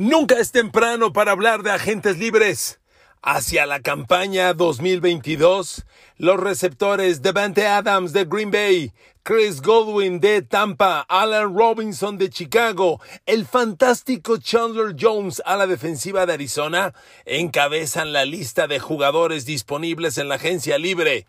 Nunca 0.00 0.38
es 0.38 0.52
temprano 0.52 1.12
para 1.12 1.32
hablar 1.32 1.64
de 1.64 1.72
agentes 1.72 2.18
libres. 2.18 2.78
Hacia 3.20 3.66
la 3.66 3.80
campaña 3.80 4.54
2022, 4.54 5.84
los 6.18 6.38
receptores 6.38 7.20
Devante 7.20 7.66
Adams 7.66 8.12
de 8.12 8.24
Green 8.24 8.52
Bay, 8.52 8.92
Chris 9.24 9.60
Godwin 9.60 10.20
de 10.20 10.42
Tampa, 10.42 11.00
Alan 11.08 11.52
Robinson 11.52 12.16
de 12.16 12.30
Chicago, 12.30 13.00
el 13.26 13.44
fantástico 13.44 14.36
Chandler 14.36 14.94
Jones 14.96 15.42
a 15.44 15.56
la 15.56 15.66
defensiva 15.66 16.26
de 16.26 16.34
Arizona 16.34 16.94
encabezan 17.24 18.12
la 18.12 18.24
lista 18.24 18.68
de 18.68 18.78
jugadores 18.78 19.46
disponibles 19.46 20.16
en 20.16 20.28
la 20.28 20.36
agencia 20.36 20.78
libre. 20.78 21.26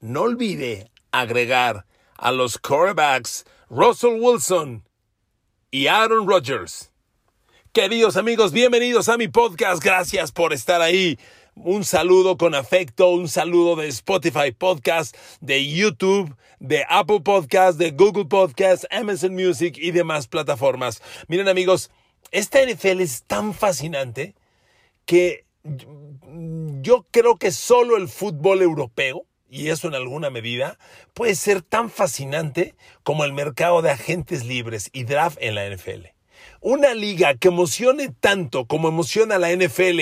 No 0.00 0.22
olvide 0.22 0.90
agregar 1.12 1.84
a 2.16 2.32
los 2.32 2.56
quarterbacks 2.56 3.44
Russell 3.68 4.18
Wilson 4.18 4.88
y 5.70 5.88
Aaron 5.88 6.26
Rodgers. 6.26 6.89
Queridos 7.72 8.16
amigos, 8.16 8.50
bienvenidos 8.50 9.08
a 9.08 9.16
mi 9.16 9.28
podcast. 9.28 9.80
Gracias 9.80 10.32
por 10.32 10.52
estar 10.52 10.82
ahí. 10.82 11.20
Un 11.54 11.84
saludo 11.84 12.36
con 12.36 12.56
afecto, 12.56 13.10
un 13.10 13.28
saludo 13.28 13.76
de 13.76 13.86
Spotify 13.86 14.50
Podcast, 14.50 15.16
de 15.40 15.64
YouTube, 15.72 16.34
de 16.58 16.84
Apple 16.88 17.20
Podcast, 17.20 17.78
de 17.78 17.92
Google 17.92 18.24
Podcast, 18.24 18.86
Amazon 18.90 19.34
Music 19.34 19.76
y 19.78 19.92
demás 19.92 20.26
plataformas. 20.26 21.00
Miren 21.28 21.46
amigos, 21.46 21.92
esta 22.32 22.58
NFL 22.60 23.02
es 23.02 23.22
tan 23.22 23.54
fascinante 23.54 24.34
que 25.06 25.44
yo 26.82 27.06
creo 27.12 27.36
que 27.36 27.52
solo 27.52 27.96
el 27.96 28.08
fútbol 28.08 28.62
europeo, 28.62 29.26
y 29.48 29.68
eso 29.68 29.86
en 29.86 29.94
alguna 29.94 30.28
medida, 30.28 30.76
puede 31.14 31.36
ser 31.36 31.62
tan 31.62 31.88
fascinante 31.88 32.74
como 33.04 33.24
el 33.24 33.32
mercado 33.32 33.80
de 33.80 33.92
agentes 33.92 34.44
libres 34.44 34.90
y 34.92 35.04
draft 35.04 35.38
en 35.40 35.54
la 35.54 35.70
NFL. 35.70 36.19
Una 36.62 36.92
liga 36.92 37.34
que 37.36 37.48
emocione 37.48 38.10
tanto 38.20 38.66
como 38.66 38.88
emociona 38.88 39.38
la 39.38 39.50
NFL 39.50 40.00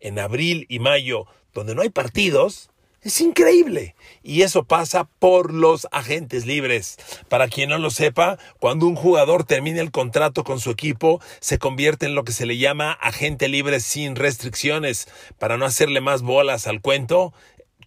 en 0.00 0.18
abril 0.18 0.66
y 0.68 0.80
mayo, 0.80 1.26
donde 1.54 1.76
no 1.76 1.82
hay 1.82 1.90
partidos, 1.90 2.70
es 3.02 3.20
increíble. 3.20 3.94
Y 4.24 4.42
eso 4.42 4.64
pasa 4.64 5.08
por 5.20 5.54
los 5.54 5.86
agentes 5.92 6.46
libres. 6.46 6.98
Para 7.28 7.46
quien 7.46 7.70
no 7.70 7.78
lo 7.78 7.90
sepa, 7.90 8.38
cuando 8.58 8.86
un 8.86 8.96
jugador 8.96 9.44
termina 9.44 9.80
el 9.80 9.92
contrato 9.92 10.42
con 10.42 10.58
su 10.58 10.70
equipo, 10.70 11.20
se 11.38 11.58
convierte 11.58 12.06
en 12.06 12.16
lo 12.16 12.24
que 12.24 12.32
se 12.32 12.44
le 12.44 12.58
llama 12.58 12.90
agente 12.90 13.48
libre 13.48 13.78
sin 13.78 14.16
restricciones. 14.16 15.06
Para 15.38 15.58
no 15.58 15.64
hacerle 15.64 16.00
más 16.00 16.22
bolas 16.22 16.66
al 16.66 16.80
cuento, 16.80 17.32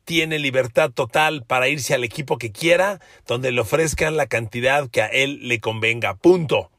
tiene 0.05 0.39
libertad 0.39 0.91
total 0.91 1.43
para 1.45 1.67
irse 1.67 1.93
al 1.93 2.05
equipo 2.05 2.37
que 2.37 2.53
quiera, 2.53 2.99
donde 3.27 3.51
le 3.51 3.59
ofrezcan 3.61 4.15
la 4.15 4.27
cantidad 4.27 4.89
que 4.89 5.01
a 5.01 5.07
él 5.07 5.47
le 5.47 5.59
convenga. 5.59 6.15
Punto. 6.15 6.72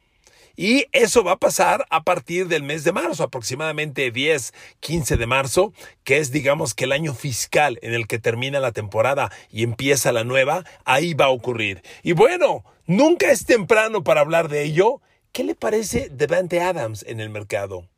Y 0.56 0.86
eso 0.92 1.24
va 1.24 1.32
a 1.32 1.38
pasar 1.38 1.86
a 1.90 2.04
partir 2.04 2.46
del 2.48 2.62
mes 2.62 2.84
de 2.84 2.92
marzo, 2.92 3.24
aproximadamente 3.24 4.10
10, 4.10 4.52
15 4.80 5.16
de 5.16 5.26
marzo, 5.26 5.72
que 6.04 6.18
es 6.18 6.30
digamos 6.30 6.74
que 6.74 6.84
el 6.84 6.92
año 6.92 7.14
fiscal 7.14 7.78
en 7.82 7.94
el 7.94 8.06
que 8.06 8.18
termina 8.18 8.60
la 8.60 8.72
temporada 8.72 9.32
y 9.50 9.64
empieza 9.64 10.12
la 10.12 10.24
nueva, 10.24 10.64
ahí 10.84 11.14
va 11.14 11.26
a 11.26 11.30
ocurrir. 11.30 11.82
Y 12.02 12.12
bueno, 12.12 12.64
nunca 12.86 13.30
es 13.30 13.46
temprano 13.46 14.04
para 14.04 14.20
hablar 14.20 14.48
de 14.48 14.62
ello. 14.62 15.00
¿Qué 15.32 15.42
le 15.42 15.56
parece 15.56 16.08
Devante 16.10 16.60
Adams 16.60 17.04
en 17.08 17.18
el 17.18 17.30
mercado? 17.30 17.88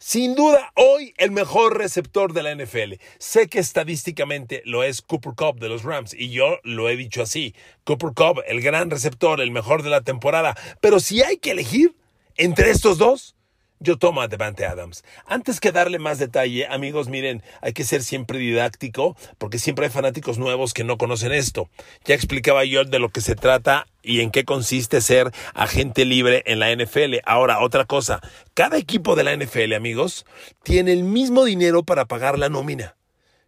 Sin 0.00 0.36
duda, 0.36 0.70
hoy 0.76 1.12
el 1.18 1.32
mejor 1.32 1.76
receptor 1.76 2.32
de 2.32 2.44
la 2.44 2.54
NFL. 2.54 3.02
Sé 3.18 3.48
que 3.48 3.58
estadísticamente 3.58 4.62
lo 4.64 4.84
es 4.84 5.02
Cooper 5.02 5.32
Cup 5.34 5.58
de 5.58 5.68
los 5.68 5.82
Rams 5.82 6.14
y 6.14 6.30
yo 6.30 6.60
lo 6.62 6.88
he 6.88 6.96
dicho 6.96 7.20
así. 7.20 7.52
Cooper 7.82 8.10
Cup, 8.14 8.40
el 8.46 8.60
gran 8.60 8.90
receptor, 8.90 9.40
el 9.40 9.50
mejor 9.50 9.82
de 9.82 9.90
la 9.90 10.02
temporada. 10.02 10.56
Pero 10.80 11.00
si 11.00 11.22
hay 11.22 11.38
que 11.38 11.50
elegir 11.50 11.96
entre 12.36 12.70
estos 12.70 12.96
dos, 12.96 13.34
yo 13.80 13.96
tomo 13.96 14.20
a 14.20 14.28
Devante 14.28 14.66
Adams. 14.66 15.04
Antes 15.26 15.60
que 15.60 15.72
darle 15.72 15.98
más 15.98 16.18
detalle, 16.18 16.66
amigos, 16.66 17.08
miren, 17.08 17.42
hay 17.60 17.72
que 17.72 17.84
ser 17.84 18.02
siempre 18.02 18.38
didáctico 18.38 19.16
porque 19.38 19.58
siempre 19.58 19.86
hay 19.86 19.92
fanáticos 19.92 20.38
nuevos 20.38 20.74
que 20.74 20.84
no 20.84 20.98
conocen 20.98 21.32
esto. 21.32 21.68
Ya 22.04 22.14
explicaba 22.14 22.64
yo 22.64 22.84
de 22.84 22.98
lo 22.98 23.10
que 23.10 23.20
se 23.20 23.36
trata 23.36 23.86
y 24.02 24.20
en 24.20 24.30
qué 24.30 24.44
consiste 24.44 25.00
ser 25.00 25.32
agente 25.54 26.04
libre 26.04 26.42
en 26.46 26.58
la 26.58 26.74
NFL. 26.74 27.16
Ahora, 27.24 27.60
otra 27.60 27.84
cosa, 27.84 28.20
cada 28.54 28.78
equipo 28.78 29.14
de 29.14 29.24
la 29.24 29.36
NFL, 29.36 29.74
amigos, 29.74 30.26
tiene 30.62 30.92
el 30.92 31.04
mismo 31.04 31.44
dinero 31.44 31.82
para 31.82 32.06
pagar 32.06 32.38
la 32.38 32.48
nómina 32.48 32.96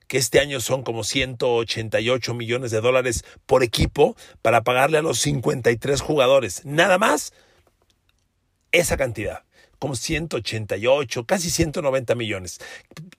que 0.06 0.18
este 0.18 0.40
año 0.40 0.60
son 0.60 0.82
como 0.82 1.04
188 1.04 2.34
millones 2.34 2.72
de 2.72 2.80
dólares 2.80 3.24
por 3.46 3.62
equipo 3.62 4.16
para 4.42 4.62
pagarle 4.62 4.98
a 4.98 5.02
los 5.02 5.20
53 5.20 6.00
jugadores. 6.00 6.64
Nada 6.64 6.98
más 6.98 7.32
esa 8.72 8.96
cantidad 8.96 9.44
como 9.80 9.96
188, 9.96 11.24
casi 11.24 11.50
190 11.50 12.14
millones. 12.14 12.60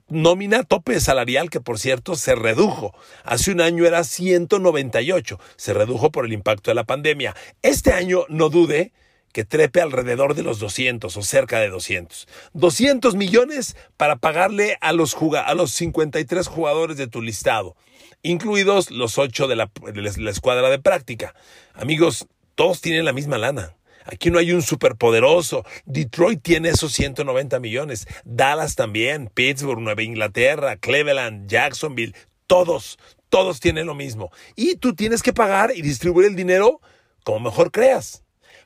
Nómina 0.07 0.63
tope 0.63 0.99
salarial 1.01 1.49
que 1.49 1.59
por 1.59 1.79
cierto 1.79 2.15
se 2.15 2.35
redujo. 2.35 2.95
Hace 3.25 3.51
un 3.51 3.59
año 3.59 3.85
era 3.85 4.05
198, 4.05 5.39
se 5.57 5.73
redujo 5.73 6.11
por 6.11 6.25
el 6.25 6.33
impacto 6.33 6.71
de 6.71 6.75
la 6.75 6.85
pandemia. 6.85 7.35
Este 7.61 7.91
año 7.91 8.25
no 8.29 8.49
dude 8.49 8.93
que 9.33 9.43
trepe 9.43 9.81
alrededor 9.81 10.35
de 10.35 10.43
los 10.43 10.59
200 10.59 11.15
o 11.17 11.21
cerca 11.23 11.59
de 11.59 11.69
200. 11.69 12.27
200 12.53 13.15
millones 13.15 13.75
para 13.97 14.17
pagarle 14.17 14.77
a 14.81 14.93
los, 14.93 15.17
a 15.45 15.53
los 15.55 15.71
53 15.71 16.47
jugadores 16.47 16.97
de 16.97 17.07
tu 17.07 17.21
listado, 17.21 17.75
incluidos 18.21 18.91
los 18.91 19.17
8 19.17 19.47
de 19.47 19.55
la, 19.55 19.71
de 19.93 20.01
la 20.01 20.31
escuadra 20.31 20.69
de 20.69 20.79
práctica. 20.79 21.33
Amigos, 21.73 22.27
todos 22.55 22.81
tienen 22.81 23.05
la 23.05 23.13
misma 23.13 23.37
lana. 23.37 23.73
Aquí 24.05 24.29
no 24.29 24.39
hay 24.39 24.51
un 24.51 24.61
superpoderoso. 24.61 25.65
Detroit 25.85 26.41
tiene 26.41 26.69
esos 26.69 26.93
190 26.93 27.59
millones. 27.59 28.07
Dallas 28.23 28.75
también. 28.75 29.29
Pittsburgh, 29.33 29.79
Nueva 29.79 30.03
Inglaterra, 30.03 30.77
Cleveland, 30.77 31.49
Jacksonville. 31.49 32.15
Todos, 32.47 32.97
todos 33.29 33.59
tienen 33.59 33.85
lo 33.85 33.95
mismo. 33.95 34.31
Y 34.55 34.75
tú 34.75 34.95
tienes 34.95 35.23
que 35.23 35.33
pagar 35.33 35.71
y 35.75 35.81
distribuir 35.81 36.27
el 36.27 36.35
dinero 36.35 36.81
como 37.23 37.39
mejor 37.39 37.71
creas. 37.71 38.23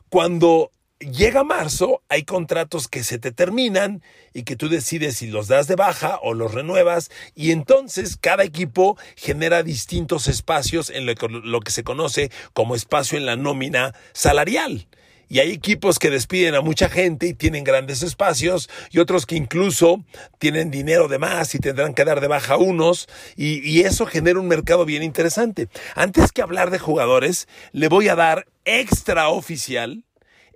Cuando 0.09 0.71
llega 0.99 1.43
marzo, 1.43 2.01
hay 2.09 2.23
contratos 2.23 2.87
que 2.87 3.03
se 3.03 3.19
te 3.19 3.31
terminan 3.31 4.01
y 4.33 4.43
que 4.43 4.55
tú 4.55 4.69
decides 4.69 5.17
si 5.17 5.27
los 5.27 5.47
das 5.47 5.67
de 5.67 5.75
baja 5.75 6.19
o 6.21 6.33
los 6.33 6.53
renuevas 6.53 7.11
y 7.35 7.51
entonces 7.51 8.17
cada 8.17 8.43
equipo 8.43 8.97
genera 9.15 9.63
distintos 9.63 10.27
espacios 10.27 10.89
en 10.89 11.05
lo 11.05 11.15
que, 11.15 11.27
lo 11.27 11.59
que 11.59 11.71
se 11.71 11.83
conoce 11.83 12.31
como 12.53 12.75
espacio 12.75 13.17
en 13.17 13.25
la 13.25 13.35
nómina 13.35 13.93
salarial 14.13 14.87
y 15.29 15.39
hay 15.39 15.51
equipos 15.51 15.99
que 15.99 16.09
despiden 16.09 16.55
a 16.55 16.61
mucha 16.61 16.89
gente 16.89 17.27
y 17.27 17.33
tienen 17.33 17.63
grandes 17.63 18.03
espacios 18.03 18.69
y 18.91 18.99
otros 18.99 19.25
que 19.25 19.35
incluso 19.35 20.03
tienen 20.39 20.71
dinero 20.71 21.07
de 21.07 21.19
más 21.19 21.55
y 21.55 21.59
tendrán 21.59 21.93
que 21.93 22.05
dar 22.05 22.21
de 22.21 22.27
baja 22.27 22.57
unos 22.57 23.07
y, 23.35 23.85
eso 23.85 24.05
genera 24.05 24.39
un 24.39 24.47
mercado 24.47 24.85
bien 24.85 25.03
interesante. 25.03 25.67
Antes 25.95 26.31
que 26.31 26.41
hablar 26.41 26.71
de 26.71 26.79
jugadores, 26.79 27.47
le 27.71 27.87
voy 27.87 28.07
a 28.07 28.15
dar 28.15 28.47
extra 28.63 29.29
oficial 29.29 30.03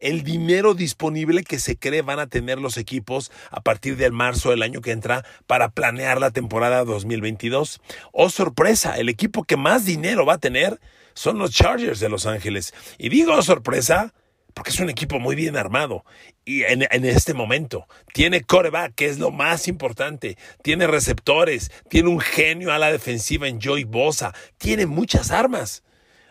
el 0.02 0.24
dinero 0.24 0.74
disponible 0.74 1.44
que 1.44 1.60
se 1.60 1.78
cree 1.78 2.02
van 2.02 2.20
a 2.20 2.28
tener 2.28 2.58
los 2.58 2.78
equipos 2.78 3.32
a 3.52 3.62
partir 3.62 3.98
del 3.98 4.14
marzo 4.14 4.50
del 4.50 4.64
año 4.64 4.82
que 4.82 4.92
entra 4.92 5.26
para 5.46 5.70
planear 5.70 6.20
la 6.20 6.32
temporada 6.32 6.86
2022. 6.86 7.82
Oh 8.14 8.30
sorpresa, 8.30 8.98
el 8.98 9.10
equipo 9.10 9.44
que 9.44 9.58
más 9.58 9.86
dinero 9.86 10.26
va 10.26 10.36
a 10.36 10.40
tener 10.40 10.80
son 11.14 11.38
los 11.38 11.52
Chargers 11.52 12.00
de 12.00 12.10
Los 12.10 12.26
Ángeles. 12.26 12.74
Y 12.98 13.10
digo 13.10 13.34
oh, 13.34 13.42
sorpresa 13.42 14.14
porque 14.54 14.72
es 14.72 14.80
un 14.80 14.90
equipo 14.90 15.20
muy 15.20 15.36
bien 15.36 15.58
armado. 15.58 16.06
Y 16.46 16.64
en, 16.64 16.84
este 17.06 17.34
momento 17.34 17.88
tiene 18.14 18.42
coreback, 18.42 18.96
que 18.96 19.08
es 19.08 19.20
lo 19.20 19.32
más 19.32 19.68
importante. 19.68 20.38
Tiene 20.64 20.88
receptores, 20.88 21.72
tiene 21.90 22.10
un 22.10 22.20
genio 22.20 22.74
a 22.74 22.80
la 22.80 22.92
defensiva 22.92 23.48
en 23.48 23.60
Joy 23.60 23.84
Bosa, 23.84 24.34
tiene 24.58 24.86
muchas 24.86 25.32
armas. 25.32 25.84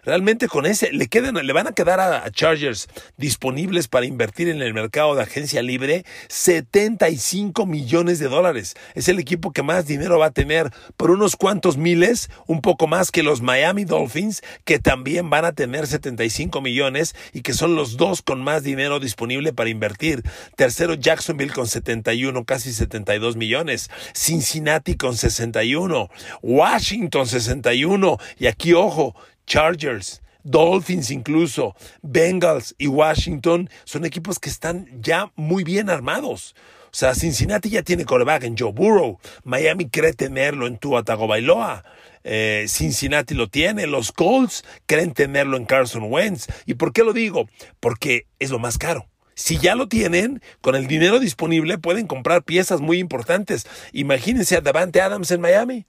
Realmente 0.09 0.49
con 0.49 0.65
ese 0.65 0.91
le 0.91 1.07
quedan, 1.09 1.35
le 1.35 1.53
van 1.53 1.67
a 1.67 1.73
quedar 1.73 2.01
a, 2.01 2.31
Chargers 2.31 2.89
disponibles 3.19 3.89
para 3.89 4.07
invertir 4.07 4.49
en 4.49 4.63
el 4.63 4.73
mercado 4.73 5.15
de 5.15 5.21
agencia 5.21 5.61
libre 5.61 6.07
75 6.31 7.67
millones 7.67 8.19
de 8.19 8.29
dólares. 8.29 8.75
Es 8.95 9.09
el 9.11 9.19
equipo 9.19 9.53
que 9.53 9.63
más 9.63 9.87
dinero 9.87 10.19
va 10.19 10.29
a 10.29 10.31
tener 10.31 10.73
por 10.97 11.11
unos 11.11 11.37
cuantos 11.37 11.77
miles, 11.77 12.31
un 12.47 12.63
poco 12.63 12.87
más 12.87 13.11
que 13.11 13.23
los 13.23 13.43
Miami 13.43 13.85
Dolphins, 13.85 14.41
que 14.65 14.79
también 14.79 15.29
van 15.29 15.45
a 15.45 15.53
tener 15.53 15.87
75 15.87 16.63
millones 16.63 17.15
y 17.35 17.43
que 17.43 17.53
son 17.53 17.77
los 17.77 17.99
dos 17.99 18.23
con 18.23 18.41
más 18.41 18.63
dinero 18.63 19.01
disponible 19.01 19.53
para 19.53 19.69
invertir. 19.69 20.23
Tercero 20.57 20.95
Jacksonville 20.95 21.53
con 21.53 21.67
71, 21.67 22.47
casi 22.47 22.73
72 22.73 23.37
millones. 23.37 23.91
Cincinnati 24.15 24.97
con 24.97 25.19
61. 25.19 26.09
Washington 26.41 27.27
61. 27.27 28.17
Y 28.39 28.47
aquí 28.47 28.73
ojo, 28.73 29.15
Chargers, 29.49 30.23
Dolphins 30.45 31.11
incluso, 31.11 31.75
Bengals 32.03 32.75
y 32.79 32.87
Washington 32.87 33.69
son 33.85 34.05
equipos 34.05 34.39
que 34.39 34.51
están 34.51 34.89
ya 35.01 35.33
muy 35.35 35.65
bien 35.65 35.91
armados. 35.91 36.55
O 36.85 36.97
sea, 36.99 37.15
Cincinnati 37.15 37.71
ya 37.71 37.83
tiene 37.83 38.05
coreback 38.05 38.45
en 38.45 38.57
Joe 38.57 38.73
Burrow. 38.73 39.19
Miami 39.45 39.89
cree 39.89 40.13
tenerlo 40.13 40.67
en 40.67 40.79
Tua 40.79 41.03
Tagovailoa. 41.03 41.85
Eh, 42.25 42.67
Cincinnati 42.69 43.35
lo 43.35 43.49
tiene. 43.49 43.87
Los 43.87 44.13
Colts 44.13 44.65
creen 44.87 45.13
tenerlo 45.13 45.57
en 45.57 45.65
Carson 45.65 46.05
Wentz. 46.11 46.47
¿Y 46.67 46.75
por 46.75 46.93
qué 46.93 47.05
lo 47.05 47.13
digo? 47.13 47.49
Porque 47.81 48.27
es 48.39 48.51
lo 48.51 48.59
más 48.59 48.79
caro. 48.79 49.07
Si 49.35 49.59
ya 49.59 49.75
lo 49.77 49.89
tienen, 49.89 50.43
con 50.61 50.75
el 50.75 50.89
dinero 50.89 51.21
disponible 51.21 51.79
pueden 51.79 52.07
comprar 52.07 52.43
piezas 52.43 52.81
muy 52.81 52.99
importantes. 52.99 53.67
Imagínense 53.93 54.57
a 54.57 54.61
Davante 54.61 55.01
Adams 55.01 55.31
en 55.31 55.41
Miami, 55.41 55.87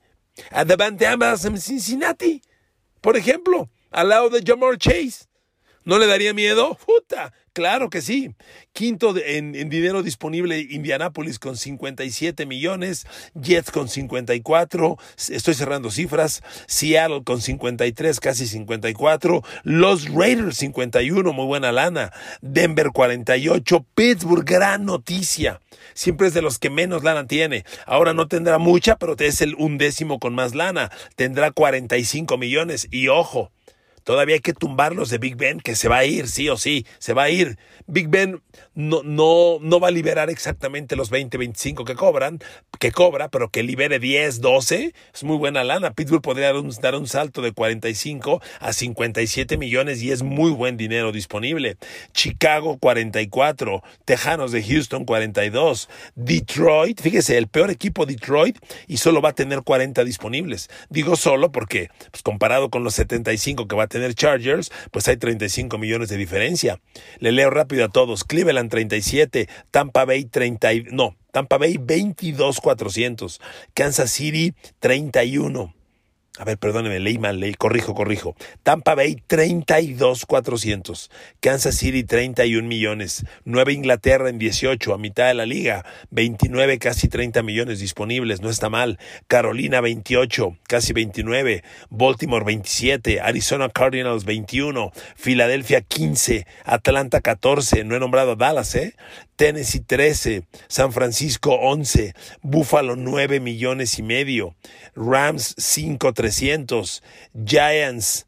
a 0.51 0.65
Davante 0.65 1.07
Adams 1.07 1.45
en 1.45 1.59
Cincinnati, 1.59 2.41
por 3.01 3.17
ejemplo, 3.17 3.69
al 3.91 4.09
lado 4.09 4.29
de 4.29 4.43
Jamar 4.45 4.77
Chase. 4.77 5.28
¿No 5.89 5.97
le 5.97 6.05
daría 6.05 6.35
miedo? 6.35 6.77
¡Puta! 6.85 7.33
Claro 7.51 7.89
que 7.89 8.03
sí. 8.03 8.35
Quinto 8.73 9.15
en, 9.17 9.53
dinero 9.69 10.03
disponible, 10.03 10.59
Indianapolis 10.59 11.39
con 11.39 11.57
57 11.57 12.45
millones, 12.45 13.07
Jets 13.33 13.71
con 13.71 13.89
54, 13.89 14.97
estoy 15.29 15.53
cerrando 15.55 15.89
cifras, 15.89 16.43
Seattle 16.67 17.23
con 17.23 17.41
53, 17.41 18.19
casi 18.19 18.45
54, 18.45 19.41
los 19.63 20.13
Raiders 20.13 20.57
51, 20.57 21.33
muy 21.33 21.45
buena 21.47 21.71
lana, 21.71 22.13
Denver 22.41 22.91
48, 22.93 23.83
Pittsburgh, 23.95 24.45
gran 24.45 24.85
noticia. 24.85 25.59
Siempre 25.95 26.27
es 26.27 26.35
de 26.35 26.43
los 26.43 26.59
que 26.59 26.69
menos 26.69 27.03
lana 27.03 27.25
tiene. 27.25 27.65
Ahora 27.87 28.13
no 28.13 28.27
tendrá 28.27 28.59
mucha, 28.59 28.97
pero 28.97 29.15
es 29.17 29.41
el 29.41 29.55
undécimo 29.55 30.19
con 30.19 30.35
más 30.35 30.53
lana. 30.55 30.91
Tendrá 31.15 31.51
45 31.51 32.37
millones. 32.37 32.87
Y 32.91 33.07
ojo, 33.07 33.51
Todavía 34.03 34.35
hay 34.35 34.41
que 34.41 34.53
tumbarlos 34.53 35.09
de 35.09 35.17
Big 35.17 35.35
Ben, 35.35 35.59
que 35.59 35.75
se 35.75 35.87
va 35.89 35.97
a 35.97 36.05
ir, 36.05 36.27
sí 36.27 36.49
o 36.49 36.57
sí, 36.57 36.85
se 36.99 37.13
va 37.13 37.23
a 37.23 37.29
ir. 37.29 37.57
Big 37.89 38.07
Ben 38.07 38.41
no, 38.75 39.01
no, 39.03 39.57
no 39.61 39.79
va 39.79 39.87
a 39.87 39.91
liberar 39.91 40.29
exactamente 40.29 40.95
los 40.95 41.09
20, 41.09 41.37
25 41.37 41.85
que 41.85 41.95
cobran, 41.95 42.39
que 42.79 42.91
cobra, 42.91 43.29
pero 43.29 43.49
que 43.49 43.63
libere 43.63 43.99
10, 43.99 44.41
12, 44.41 44.93
es 45.13 45.23
muy 45.23 45.37
buena 45.37 45.63
lana. 45.63 45.91
Pittsburgh 45.91 46.21
podría 46.21 46.47
dar 46.47 46.57
un, 46.57 46.69
dar 46.81 46.95
un 46.95 47.07
salto 47.07 47.41
de 47.41 47.51
45 47.51 48.41
a 48.59 48.73
57 48.73 49.57
millones 49.57 50.01
y 50.03 50.11
es 50.11 50.21
muy 50.21 50.51
buen 50.51 50.77
dinero 50.77 51.11
disponible. 51.11 51.77
Chicago 52.13 52.77
44, 52.77 53.83
Tejanos 54.05 54.51
de 54.51 54.63
Houston 54.63 55.05
42, 55.05 55.89
Detroit, 56.15 57.01
fíjese, 57.01 57.37
el 57.37 57.47
peor 57.47 57.71
equipo 57.71 58.05
Detroit 58.05 58.57
y 58.87 58.97
solo 58.97 59.21
va 59.21 59.29
a 59.29 59.33
tener 59.33 59.63
40 59.63 60.03
disponibles. 60.03 60.69
Digo 60.89 61.15
solo 61.15 61.51
porque, 61.51 61.89
pues 62.11 62.21
comparado 62.21 62.69
con 62.69 62.83
los 62.83 62.93
75 62.95 63.67
que 63.67 63.75
va 63.75 63.83
a 63.83 63.87
tener 63.87 64.13
Chargers, 64.13 64.71
pues 64.91 65.07
hay 65.07 65.17
35 65.17 65.77
millones 65.77 66.09
de 66.09 66.17
diferencia. 66.17 66.79
Le 67.19 67.31
leo 67.31 67.49
rápido 67.49 67.78
a 67.83 67.89
todos. 67.89 68.23
Cleveland 68.23 68.69
37, 68.69 69.47
Tampa 69.71 70.05
Bay 70.05 70.25
30, 70.25 70.91
no, 70.91 71.15
Tampa 71.31 71.57
Bay 71.57 71.77
22 71.77 72.59
400, 72.59 73.39
Kansas 73.73 74.11
City 74.11 74.53
31. 74.79 75.78
A 76.39 76.45
ver, 76.45 76.57
perdóneme, 76.57 77.01
leí 77.01 77.17
mal, 77.17 77.41
leí, 77.41 77.53
corrijo, 77.53 77.93
corrijo. 77.93 78.33
Tampa 78.63 78.95
Bay 78.95 79.21
32 79.27 80.25
400, 80.25 81.11
Kansas 81.41 81.75
City 81.75 82.05
31 82.05 82.65
millones, 82.65 83.25
Nueva 83.43 83.73
Inglaterra 83.73 84.29
en 84.29 84.39
18, 84.39 84.93
a 84.93 84.97
mitad 84.97 85.27
de 85.27 85.33
la 85.33 85.45
liga, 85.45 85.83
29 86.11 86.79
casi 86.79 87.09
30 87.09 87.43
millones 87.43 87.79
disponibles, 87.79 88.39
no 88.39 88.49
está 88.49 88.69
mal. 88.69 88.99
Carolina 89.27 89.81
28, 89.81 90.55
casi 90.65 90.93
29, 90.93 91.61
Baltimore 91.89 92.45
27, 92.45 93.19
Arizona 93.19 93.67
Cardinals 93.67 94.23
21, 94.23 94.93
Filadelfia 95.17 95.81
15, 95.81 96.47
Atlanta 96.63 97.19
14, 97.19 97.83
no 97.83 97.97
he 97.97 97.99
nombrado 97.99 98.37
Dallas, 98.37 98.75
¿eh? 98.75 98.95
Tennessee 99.39 99.79
13, 99.79 100.43
San 100.67 100.91
Francisco 100.91 101.53
11, 101.53 102.13
Buffalo 102.41 102.97
9 102.97 103.39
millones 103.39 103.97
y 103.97 104.03
medio, 104.03 104.53
Rams 104.97 105.55
5 105.57 106.11
300, 106.11 107.01
Giants 107.45 108.27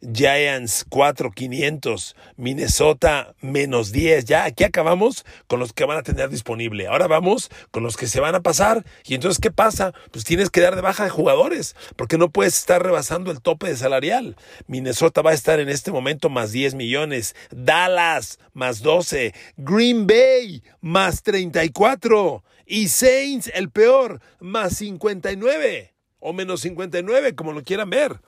Giants 0.00 0.86
4,500, 0.88 2.16
Minnesota 2.36 3.34
menos 3.40 3.92
10. 3.92 4.24
Ya 4.24 4.44
aquí 4.44 4.64
acabamos 4.64 5.26
con 5.46 5.60
los 5.60 5.72
que 5.72 5.84
van 5.84 5.98
a 5.98 6.02
tener 6.02 6.30
disponible. 6.30 6.86
Ahora 6.86 7.06
vamos 7.06 7.50
con 7.70 7.82
los 7.82 7.96
que 7.96 8.06
se 8.06 8.20
van 8.20 8.34
a 8.34 8.40
pasar. 8.40 8.84
Y 9.04 9.14
entonces, 9.14 9.40
¿qué 9.40 9.50
pasa? 9.50 9.92
Pues 10.10 10.24
tienes 10.24 10.48
que 10.50 10.62
dar 10.62 10.74
de 10.74 10.80
baja 10.80 11.04
de 11.04 11.10
jugadores, 11.10 11.76
porque 11.96 12.16
no 12.16 12.30
puedes 12.30 12.56
estar 12.56 12.82
rebasando 12.82 13.30
el 13.30 13.42
tope 13.42 13.68
de 13.68 13.76
salarial. 13.76 14.36
Minnesota 14.66 15.22
va 15.22 15.32
a 15.32 15.34
estar 15.34 15.60
en 15.60 15.68
este 15.68 15.92
momento 15.92 16.30
más 16.30 16.52
10 16.52 16.74
millones. 16.74 17.36
Dallas 17.50 18.38
más 18.54 18.82
12. 18.82 19.34
Green 19.56 20.06
Bay 20.06 20.62
más 20.80 21.22
34. 21.22 22.42
Y 22.66 22.88
Saints, 22.88 23.50
el 23.52 23.68
peor, 23.70 24.20
más 24.38 24.76
59. 24.76 25.92
O 26.20 26.32
menos 26.32 26.60
59, 26.60 27.34
como 27.34 27.52
lo 27.52 27.62
quieran 27.62 27.90
ver. 27.90 28.20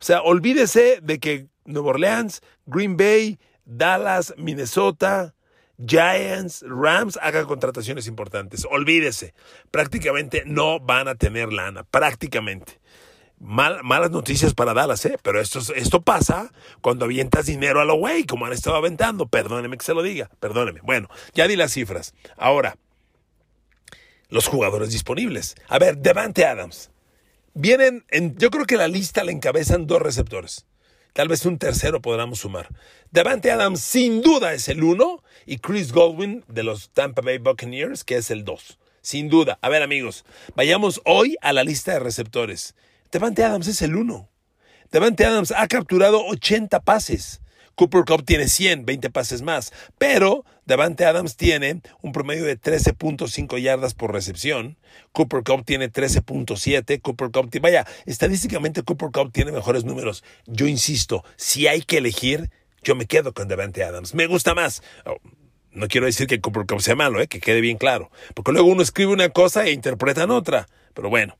O 0.00 0.04
sea, 0.04 0.22
olvídese 0.22 1.00
de 1.02 1.18
que 1.18 1.48
Nueva 1.64 1.90
Orleans, 1.90 2.40
Green 2.66 2.96
Bay, 2.96 3.38
Dallas, 3.64 4.34
Minnesota, 4.38 5.34
Giants, 5.84 6.64
Rams 6.66 7.18
hagan 7.22 7.46
contrataciones 7.46 8.06
importantes. 8.06 8.66
Olvídese. 8.70 9.34
Prácticamente 9.70 10.42
no 10.46 10.80
van 10.80 11.08
a 11.08 11.14
tener 11.14 11.52
lana. 11.52 11.84
Prácticamente. 11.84 12.80
malas 13.38 14.10
noticias 14.10 14.52
para 14.54 14.74
Dallas, 14.74 15.04
¿eh? 15.06 15.16
Pero 15.22 15.40
esto, 15.40 15.60
esto 15.74 16.02
pasa 16.02 16.52
cuando 16.82 17.06
avientas 17.06 17.46
dinero 17.46 17.80
a 17.80 17.84
lo 17.84 17.94
güey, 17.94 18.24
como 18.24 18.46
han 18.46 18.52
estado 18.52 18.76
aventando. 18.76 19.26
Perdóneme 19.26 19.78
que 19.78 19.84
se 19.84 19.94
lo 19.94 20.02
diga. 20.02 20.30
Perdóneme. 20.40 20.80
Bueno, 20.82 21.08
ya 21.34 21.46
di 21.48 21.56
las 21.56 21.72
cifras. 21.72 22.14
Ahora, 22.36 22.76
los 24.28 24.46
jugadores 24.46 24.90
disponibles. 24.90 25.54
A 25.68 25.78
ver, 25.78 25.98
Devante 25.98 26.44
Adams. 26.44 26.90
Vienen, 27.54 28.04
en, 28.10 28.36
yo 28.38 28.50
creo 28.50 28.64
que 28.64 28.76
la 28.76 28.88
lista 28.88 29.24
la 29.24 29.32
encabezan 29.32 29.86
dos 29.86 30.00
receptores. 30.00 30.66
Tal 31.12 31.26
vez 31.26 31.44
un 31.44 31.58
tercero 31.58 32.00
podamos 32.00 32.40
sumar. 32.40 32.68
Davante 33.10 33.50
Adams 33.50 33.80
sin 33.80 34.22
duda 34.22 34.54
es 34.54 34.68
el 34.68 34.84
uno 34.84 35.22
y 35.46 35.58
Chris 35.58 35.92
Godwin 35.92 36.44
de 36.46 36.62
los 36.62 36.90
Tampa 36.90 37.22
Bay 37.22 37.38
Buccaneers 37.38 38.04
que 38.04 38.16
es 38.16 38.30
el 38.30 38.44
dos. 38.44 38.78
Sin 39.02 39.28
duda. 39.28 39.58
A 39.62 39.68
ver 39.68 39.82
amigos, 39.82 40.24
vayamos 40.54 41.00
hoy 41.04 41.36
a 41.40 41.52
la 41.52 41.64
lista 41.64 41.92
de 41.92 41.98
receptores. 41.98 42.76
Davante 43.10 43.42
Adams 43.42 43.66
es 43.66 43.82
el 43.82 43.96
uno. 43.96 44.28
Davante 44.92 45.24
Adams 45.24 45.52
ha 45.56 45.66
capturado 45.66 46.24
80 46.26 46.80
pases. 46.80 47.39
Cooper 47.80 48.04
Cup 48.04 48.26
tiene 48.26 48.46
100, 48.46 48.84
20 48.84 49.08
pases 49.08 49.40
más, 49.40 49.72
pero 49.96 50.44
Davante 50.66 51.06
Adams 51.06 51.38
tiene 51.38 51.80
un 52.02 52.12
promedio 52.12 52.44
de 52.44 52.60
13.5 52.60 53.58
yardas 53.58 53.94
por 53.94 54.12
recepción. 54.12 54.76
Cooper 55.12 55.42
Cup 55.42 55.64
tiene 55.64 55.90
13.7. 55.90 57.00
Cooper 57.00 57.30
Cup, 57.30 57.48
vaya, 57.62 57.86
estadísticamente 58.04 58.82
Cooper 58.82 59.08
Cup 59.10 59.32
tiene 59.32 59.50
mejores 59.50 59.84
números. 59.84 60.22
Yo 60.44 60.66
insisto, 60.66 61.24
si 61.36 61.68
hay 61.68 61.80
que 61.80 61.96
elegir, 61.96 62.50
yo 62.82 62.94
me 62.96 63.06
quedo 63.06 63.32
con 63.32 63.48
Davante 63.48 63.82
Adams. 63.82 64.14
Me 64.14 64.26
gusta 64.26 64.54
más. 64.54 64.82
Oh, 65.06 65.16
no 65.70 65.88
quiero 65.88 66.04
decir 66.04 66.26
que 66.26 66.38
Cooper 66.38 66.66
Cup 66.66 66.82
sea 66.82 66.96
malo, 66.96 67.18
eh, 67.22 67.28
que 67.28 67.40
quede 67.40 67.62
bien 67.62 67.78
claro. 67.78 68.10
Porque 68.34 68.52
luego 68.52 68.68
uno 68.68 68.82
escribe 68.82 69.10
una 69.10 69.30
cosa 69.30 69.64
e 69.64 69.72
interpretan 69.72 70.30
otra. 70.30 70.68
Pero 70.92 71.08
bueno, 71.08 71.38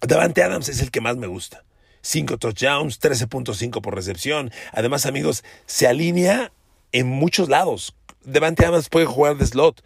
Davante 0.00 0.44
Adams 0.44 0.68
es 0.68 0.80
el 0.80 0.92
que 0.92 1.00
más 1.00 1.16
me 1.16 1.26
gusta. 1.26 1.64
5 2.02 2.38
touchdowns, 2.38 3.00
13.5 3.00 3.80
por 3.80 3.94
recepción. 3.94 4.50
Además, 4.72 5.06
amigos, 5.06 5.44
se 5.66 5.86
alinea 5.86 6.52
en 6.92 7.08
muchos 7.08 7.48
lados. 7.48 7.94
Devante 8.24 8.66
Adams 8.66 8.88
puede 8.88 9.06
jugar 9.06 9.36
de 9.36 9.46
slot, 9.46 9.82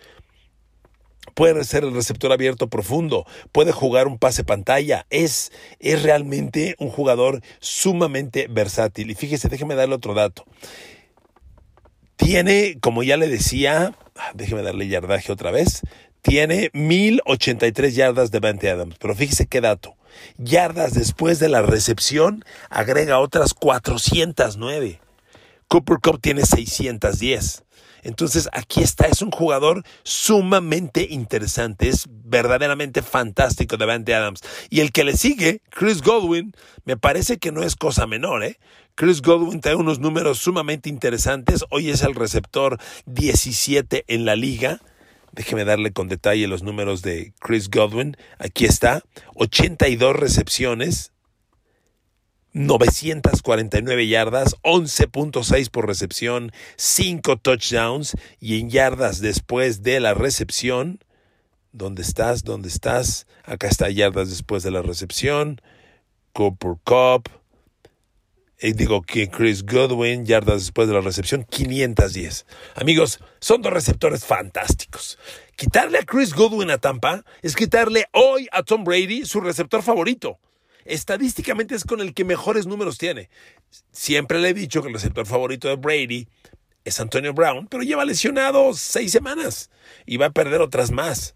puede 1.34 1.64
ser 1.64 1.84
el 1.84 1.94
receptor 1.94 2.32
abierto 2.32 2.68
profundo, 2.68 3.26
puede 3.52 3.72
jugar 3.72 4.06
un 4.06 4.18
pase 4.18 4.44
pantalla. 4.44 5.06
Es, 5.10 5.52
es 5.78 6.02
realmente 6.02 6.74
un 6.78 6.90
jugador 6.90 7.42
sumamente 7.60 8.46
versátil. 8.48 9.10
Y 9.10 9.14
fíjese, 9.14 9.48
déjeme 9.48 9.74
darle 9.74 9.94
otro 9.94 10.14
dato. 10.14 10.44
Tiene, 12.16 12.78
como 12.80 13.02
ya 13.02 13.16
le 13.16 13.28
decía, 13.28 13.96
ah, 14.16 14.32
déjeme 14.34 14.62
darle 14.62 14.88
yardaje 14.88 15.32
otra 15.32 15.50
vez, 15.50 15.82
tiene 16.20 16.70
1083 16.72 17.94
yardas 17.94 18.30
de 18.30 18.38
Devante 18.38 18.70
Adams. 18.70 18.96
Pero 18.98 19.14
fíjese 19.14 19.46
qué 19.46 19.60
dato 19.60 19.96
yardas 20.38 20.94
después 20.94 21.38
de 21.38 21.48
la 21.48 21.62
recepción, 21.62 22.44
agrega 22.70 23.18
otras 23.18 23.54
409. 23.54 25.00
Cooper 25.68 25.98
Cup 26.02 26.20
tiene 26.20 26.44
610. 26.44 27.64
Entonces 28.02 28.48
aquí 28.52 28.82
está, 28.82 29.06
es 29.06 29.22
un 29.22 29.30
jugador 29.30 29.84
sumamente 30.02 31.06
interesante, 31.08 31.88
es 31.88 32.06
verdaderamente 32.08 33.00
fantástico 33.00 33.76
Devante 33.76 34.14
Adams. 34.14 34.40
Y 34.70 34.80
el 34.80 34.90
que 34.90 35.04
le 35.04 35.16
sigue, 35.16 35.62
Chris 35.70 36.02
Godwin, 36.02 36.52
me 36.84 36.96
parece 36.96 37.38
que 37.38 37.52
no 37.52 37.62
es 37.62 37.76
cosa 37.76 38.08
menor, 38.08 38.42
¿eh? 38.42 38.58
Chris 38.96 39.22
Godwin 39.22 39.60
trae 39.60 39.76
unos 39.76 40.00
números 40.00 40.38
sumamente 40.38 40.88
interesantes, 40.88 41.64
hoy 41.70 41.90
es 41.90 42.02
el 42.02 42.14
receptor 42.14 42.78
17 43.06 44.04
en 44.08 44.24
la 44.24 44.36
liga 44.36 44.80
Déjeme 45.32 45.64
darle 45.64 45.92
con 45.92 46.08
detalle 46.08 46.46
los 46.46 46.62
números 46.62 47.02
de 47.02 47.32
Chris 47.40 47.70
Godwin. 47.70 48.16
Aquí 48.38 48.66
está, 48.66 49.02
82 49.34 50.14
recepciones, 50.14 51.12
949 52.52 54.06
yardas, 54.08 54.56
11.6 54.62 55.70
por 55.70 55.86
recepción, 55.86 56.52
5 56.76 57.38
touchdowns 57.38 58.14
y 58.40 58.60
en 58.60 58.68
yardas 58.68 59.20
después 59.20 59.82
de 59.82 60.00
la 60.00 60.12
recepción. 60.12 61.02
¿Dónde 61.72 62.02
estás? 62.02 62.44
¿Dónde 62.44 62.68
estás? 62.68 63.26
Acá 63.44 63.68
está 63.68 63.88
yardas 63.88 64.28
después 64.28 64.62
de 64.62 64.70
la 64.70 64.82
recepción. 64.82 65.62
Cooper 66.34 66.74
Cup. 66.84 67.41
Eh, 68.62 68.74
digo 68.74 69.02
que 69.02 69.28
Chris 69.28 69.64
Goodwin, 69.64 70.24
yardas 70.24 70.60
después 70.60 70.86
de 70.86 70.94
la 70.94 71.00
recepción, 71.00 71.44
510. 71.50 72.46
Amigos, 72.76 73.18
son 73.40 73.60
dos 73.60 73.72
receptores 73.72 74.24
fantásticos. 74.24 75.18
Quitarle 75.56 75.98
a 75.98 76.04
Chris 76.04 76.32
Goodwin 76.32 76.70
a 76.70 76.78
Tampa 76.78 77.24
es 77.42 77.56
quitarle 77.56 78.06
hoy 78.12 78.48
a 78.52 78.62
Tom 78.62 78.84
Brady 78.84 79.26
su 79.26 79.40
receptor 79.40 79.82
favorito. 79.82 80.38
Estadísticamente 80.84 81.74
es 81.74 81.82
con 81.82 82.00
el 82.00 82.14
que 82.14 82.24
mejores 82.24 82.66
números 82.66 82.98
tiene. 82.98 83.30
Siempre 83.90 84.38
le 84.38 84.50
he 84.50 84.54
dicho 84.54 84.80
que 84.80 84.88
el 84.88 84.94
receptor 84.94 85.26
favorito 85.26 85.66
de 85.66 85.74
Brady 85.74 86.28
es 86.84 87.00
Antonio 87.00 87.34
Brown, 87.34 87.66
pero 87.66 87.82
lleva 87.82 88.04
lesionado 88.04 88.74
seis 88.74 89.10
semanas 89.10 89.70
y 90.06 90.18
va 90.18 90.26
a 90.26 90.30
perder 90.30 90.60
otras 90.60 90.92
más. 90.92 91.34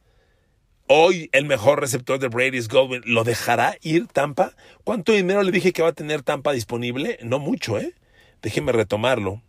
Hoy 0.88 1.30
el 1.32 1.46
mejor 1.46 1.80
receptor 1.80 2.20
de 2.20 2.28
Brady 2.28 2.58
es. 2.58 2.68
¿Lo 3.04 3.24
dejará 3.24 3.76
ir 3.82 4.06
Tampa? 4.06 4.52
¿Cuánto 4.84 5.12
dinero 5.12 5.42
le 5.42 5.50
dije 5.50 5.72
que 5.72 5.82
va 5.82 5.88
a 5.88 5.92
tener 5.92 6.22
Tampa 6.22 6.52
disponible? 6.52 7.18
No 7.22 7.40
mucho, 7.40 7.76
¿eh? 7.78 7.92
Déjeme 8.40 8.70
retomarlo. 8.70 9.42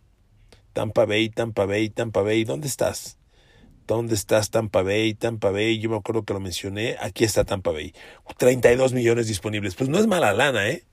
Tampa 0.74 1.06
Bay, 1.06 1.29
Tampa 1.29 1.65
Bay, 1.65 1.89
Tampa 1.89 2.24
Bay. 2.24 2.44
¿Dónde 2.44 2.67
estás? 2.67 3.20
¿Dónde 3.86 4.15
estás 4.15 4.50
Tampa 4.50 4.82
Bay? 4.82 5.13
Tampa 5.13 5.51
Bay, 5.51 5.79
yo 5.79 5.91
me 5.91 5.98
acuerdo 5.98 6.24
que 6.24 6.34
lo 6.34 6.39
mencioné. 6.39 6.98
Aquí 7.00 7.24
está 7.24 7.46
Tampa 7.46 7.72
Bay. 7.72 7.94
32 8.38 8.94
millones 8.94 9.27
disponibles. 9.27 9.75
Pues 9.75 9.89
no 9.89 10.00
es 10.00 10.08
mala 10.08 10.34
lana, 10.34 10.67
¿eh? 10.70 10.86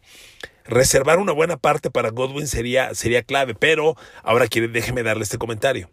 Reservar 0.64 1.18
una 1.18 1.32
buena 1.32 1.56
parte 1.56 1.90
para 1.90 2.10
Godwin 2.10 2.46
sería, 2.46 2.94
sería 2.94 3.22
clave, 3.22 3.54
pero 3.54 3.96
ahora 4.22 4.48
quiere, 4.48 4.68
déjeme 4.68 5.02
darle 5.02 5.24
este 5.24 5.38
comentario. 5.38 5.90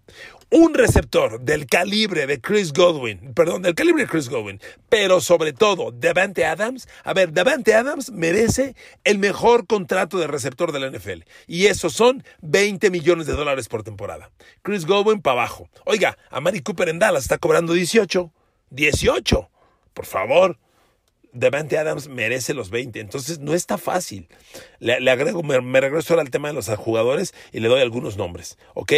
Un 0.49 0.73
receptor 0.73 1.39
del 1.41 1.65
calibre 1.65 2.27
de 2.27 2.41
Chris 2.41 2.73
Godwin, 2.73 3.33
perdón, 3.33 3.61
del 3.61 3.75
calibre 3.75 4.03
de 4.03 4.09
Chris 4.09 4.29
Godwin, 4.29 4.59
pero 4.89 5.21
sobre 5.21 5.53
todo 5.53 5.91
Devante 5.91 6.45
Adams, 6.45 6.87
a 7.03 7.13
ver, 7.13 7.31
Devante 7.31 7.73
Adams 7.73 8.11
merece 8.11 8.75
el 9.03 9.17
mejor 9.17 9.65
contrato 9.65 10.17
de 10.19 10.27
receptor 10.27 10.71
de 10.71 10.79
la 10.79 10.89
NFL, 10.89 11.23
y 11.47 11.67
esos 11.67 11.93
son 11.93 12.23
20 12.41 12.89
millones 12.89 13.27
de 13.27 13.33
dólares 13.33 13.69
por 13.69 13.83
temporada. 13.83 14.31
Chris 14.61 14.85
Godwin 14.85 15.21
para 15.21 15.41
abajo. 15.41 15.69
Oiga, 15.85 16.17
a 16.29 16.41
Mari 16.41 16.61
Cooper 16.61 16.89
en 16.89 16.99
Dallas 16.99 17.23
está 17.23 17.37
cobrando 17.37 17.73
18, 17.73 18.31
18, 18.71 19.49
por 19.93 20.05
favor. 20.05 20.57
Devante 21.33 21.77
Adams 21.77 22.07
merece 22.09 22.53
los 22.53 22.69
20, 22.69 22.99
entonces 22.99 23.39
no 23.39 23.53
está 23.53 23.77
fácil. 23.77 24.27
Le, 24.79 25.09
agrego, 25.09 25.43
me, 25.43 25.81
regreso 25.81 26.13
ahora 26.13 26.23
al 26.23 26.29
tema 26.31 26.49
de 26.49 26.53
los 26.53 26.67
jugadores 26.69 27.33
y 27.51 27.59
le 27.59 27.69
doy 27.69 27.81
algunos 27.81 28.17
nombres, 28.17 28.57
¿ok? 28.73 28.93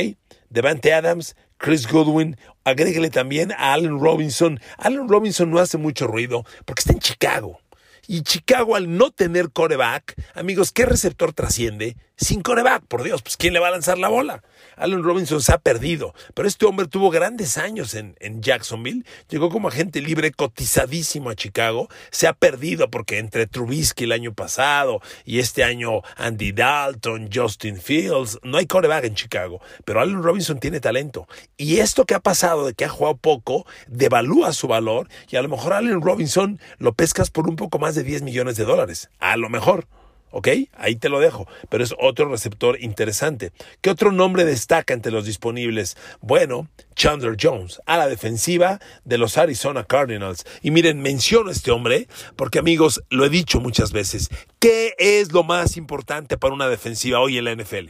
Devante 0.50 0.94
Adams, 0.94 1.36
Chris 1.58 1.88
Goodwin, 1.88 2.38
agréguele 2.64 3.10
también 3.10 3.52
a 3.52 3.74
Allen 3.74 4.00
Robinson. 4.00 4.60
Allen 4.78 5.08
Robinson 5.08 5.52
no 5.52 5.60
hace 5.60 5.78
mucho 5.78 6.08
ruido 6.08 6.44
porque 6.66 6.82
está 6.82 6.94
en 6.94 7.00
Chicago. 7.00 7.60
Y 8.08 8.24
Chicago 8.24 8.76
al 8.76 8.98
no 8.98 9.12
tener 9.12 9.52
coreback, 9.52 10.16
amigos, 10.36 10.72
¿qué 10.72 10.86
receptor 10.86 11.34
trasciende? 11.34 11.96
Sin 12.16 12.42
coreback, 12.42 12.86
por 12.86 13.04
Dios, 13.04 13.24
pues 13.24 13.38
¿quién 13.38 13.54
le 13.54 13.60
va 13.60 13.70
a 13.70 13.72
lanzar 13.72 13.98
la 13.98 14.08
bola? 14.08 14.44
Allen 14.78 15.04
Robinson 15.04 15.42
se 15.42 15.52
ha 15.52 15.58
perdido, 15.58 16.14
pero 16.34 16.48
este 16.48 16.66
hombre 16.66 16.88
tuvo 16.88 17.10
grandes 17.10 17.58
años 17.58 17.96
en, 17.96 18.16
en, 18.20 18.42
Jacksonville, 18.42 19.04
llegó 19.30 19.50
como 19.50 19.68
agente 19.68 20.00
libre 20.00 20.32
cotizadísimo 20.32 21.30
a 21.30 21.36
Chicago, 21.36 21.90
se 22.12 22.28
ha 22.28 22.34
perdido 22.34 22.90
porque 22.90 23.18
entre 23.18 23.48
Trubisky 23.48 24.04
el 24.04 24.12
año 24.12 24.34
pasado 24.34 25.02
y 25.26 25.40
este 25.40 25.64
año 25.64 26.02
Andy 26.16 26.52
Dalton, 26.52 27.30
Justin 27.34 27.78
Fields, 27.82 28.40
no 28.44 28.58
hay 28.58 28.68
coreback 28.68 29.06
en 29.06 29.16
Chicago, 29.16 29.60
pero 29.84 30.00
Allen 30.00 30.24
Robinson 30.24 30.60
tiene 30.60 30.80
talento. 30.80 31.28
Y 31.58 31.78
esto 31.78 32.06
que 32.06 32.16
ha 32.16 32.20
pasado 32.20 32.66
de 32.66 32.74
que 32.74 32.86
ha 32.86 32.90
jugado 32.90 33.18
poco, 33.18 33.66
devalúa 33.88 34.54
su 34.54 34.68
valor 34.68 35.10
y 35.30 35.36
a 35.36 35.42
lo 35.42 35.50
mejor 35.50 35.74
Allen 35.74 36.02
Robinson 36.02 36.60
lo 36.78 36.94
pescas 36.94 37.32
por 37.32 37.50
un 37.50 37.56
poco 37.56 37.80
más 37.80 37.93
de 37.96 38.04
10 38.04 38.22
millones 38.24 38.56
de 38.58 38.66
dólares, 38.66 39.10
a 39.20 39.38
lo 39.38 39.50
mejor. 39.50 39.88
¿Ok? 40.36 40.48
Ahí 40.74 40.96
te 40.96 41.10
lo 41.10 41.20
dejo. 41.20 41.48
Pero 41.70 41.84
es 41.84 41.94
otro 42.00 42.28
receptor 42.28 42.82
interesante. 42.82 43.52
¿Qué 43.82 43.92
otro 43.92 44.12
nombre 44.12 44.46
destaca 44.46 44.96
entre 44.96 45.12
los 45.12 45.26
disponibles? 45.26 45.96
Bueno, 46.22 46.68
Chandler 46.96 47.38
Jones, 47.40 47.80
a 47.86 47.98
la 47.98 48.08
defensiva 48.08 48.80
de 49.06 49.20
los 49.20 49.38
Arizona 49.38 49.84
Cardinals. 49.84 50.44
Y 50.64 50.72
miren, 50.72 51.04
menciono 51.04 51.50
a 51.50 51.54
este 51.54 51.70
hombre 51.70 52.08
porque 52.36 52.58
amigos, 52.58 53.04
lo 53.12 53.26
he 53.26 53.30
dicho 53.30 53.60
muchas 53.60 53.92
veces. 53.92 54.30
¿Qué 54.58 54.96
es 54.98 55.32
lo 55.32 55.44
más 55.44 55.78
importante 55.78 56.36
para 56.36 56.56
una 56.56 56.68
defensiva 56.68 57.20
hoy 57.20 57.38
en 57.38 57.46
la 57.46 57.56
NFL? 57.56 57.90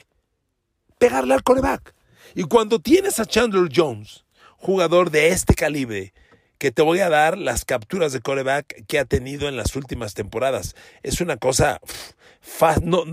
Pegarle 0.98 1.36
al 1.36 1.44
coreback. 1.44 1.96
Y 2.36 2.44
cuando 2.44 2.80
tienes 2.80 3.22
a 3.22 3.26
Chandler 3.26 3.70
Jones, 3.74 4.26
jugador 4.58 5.12
de 5.12 5.30
este 5.30 5.56
calibre, 5.56 6.14
que 6.64 6.72
te 6.72 6.82
voy 6.82 7.02
a 7.02 7.10
dar 7.10 7.38
las 7.38 7.66
capturas 7.66 8.14
de 8.14 8.22
coreback 8.22 8.86
que 8.86 8.98
ha 8.98 9.04
tenido 9.04 9.50
en 9.50 9.58
las 9.58 9.76
últimas 9.76 10.14
temporadas. 10.14 10.78
Es 11.02 11.20
una 11.20 11.36
cosa 11.36 11.82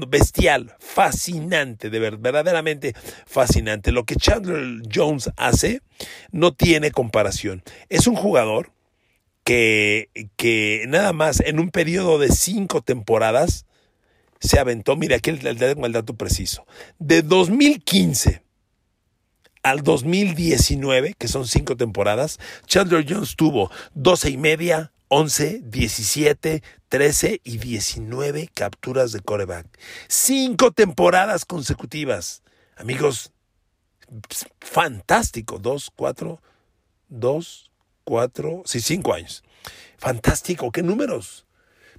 bestial, 0.07 0.77
fascinante, 0.79 1.91
de 1.91 1.99
ver, 1.99 2.19
verdaderamente 2.19 2.95
fascinante. 3.27 3.91
Lo 3.91 4.05
que 4.05 4.15
Chandler 4.15 4.83
Jones 4.95 5.33
hace 5.37 5.83
no 6.31 6.55
tiene 6.55 6.93
comparación. 6.93 7.65
Es 7.89 8.07
un 8.07 8.15
jugador 8.15 8.71
que, 9.43 10.11
que 10.37 10.85
nada 10.87 11.13
más 11.13 11.41
en 11.41 11.59
un 11.59 11.73
periodo 11.73 12.21
de 12.21 12.29
cinco 12.29 12.83
temporadas 12.83 13.67
se 14.39 14.61
aventó, 14.61 14.95
mira, 14.95 15.17
aquí 15.17 15.33
le 15.33 15.57
tengo 15.57 15.87
el 15.87 15.93
dato 15.93 16.15
preciso, 16.15 16.69
de 17.01 17.23
2015 17.23 18.43
al 19.63 19.83
2019, 19.83 21.15
que 21.19 21.29
son 21.29 21.47
cinco 21.47 21.77
temporadas, 21.77 22.39
Chandler 22.67 23.05
Jones 23.09 23.37
tuvo 23.37 23.71
12 23.95 24.31
y 24.31 24.37
media, 24.37 24.93
11, 25.09 25.61
17, 25.65 26.63
13 26.89 27.41
y 27.45 27.59
19 27.59 28.51
capturas 28.55 29.13
de 29.13 29.21
coreback. 29.21 29.67
Cinco 30.09 30.73
temporadas 30.73 31.45
consecutivas. 31.45 32.43
Amigos, 32.77 33.33
fantástico. 34.61 35.59
Dos, 35.59 35.91
cuatro, 35.95 36.41
dos, 37.09 37.71
cuatro, 38.05 38.63
sí, 38.65 38.81
cinco 38.81 39.15
años. 39.15 39.43
Fantástico, 39.99 40.73
qué 40.73 40.83
números. 40.83 41.47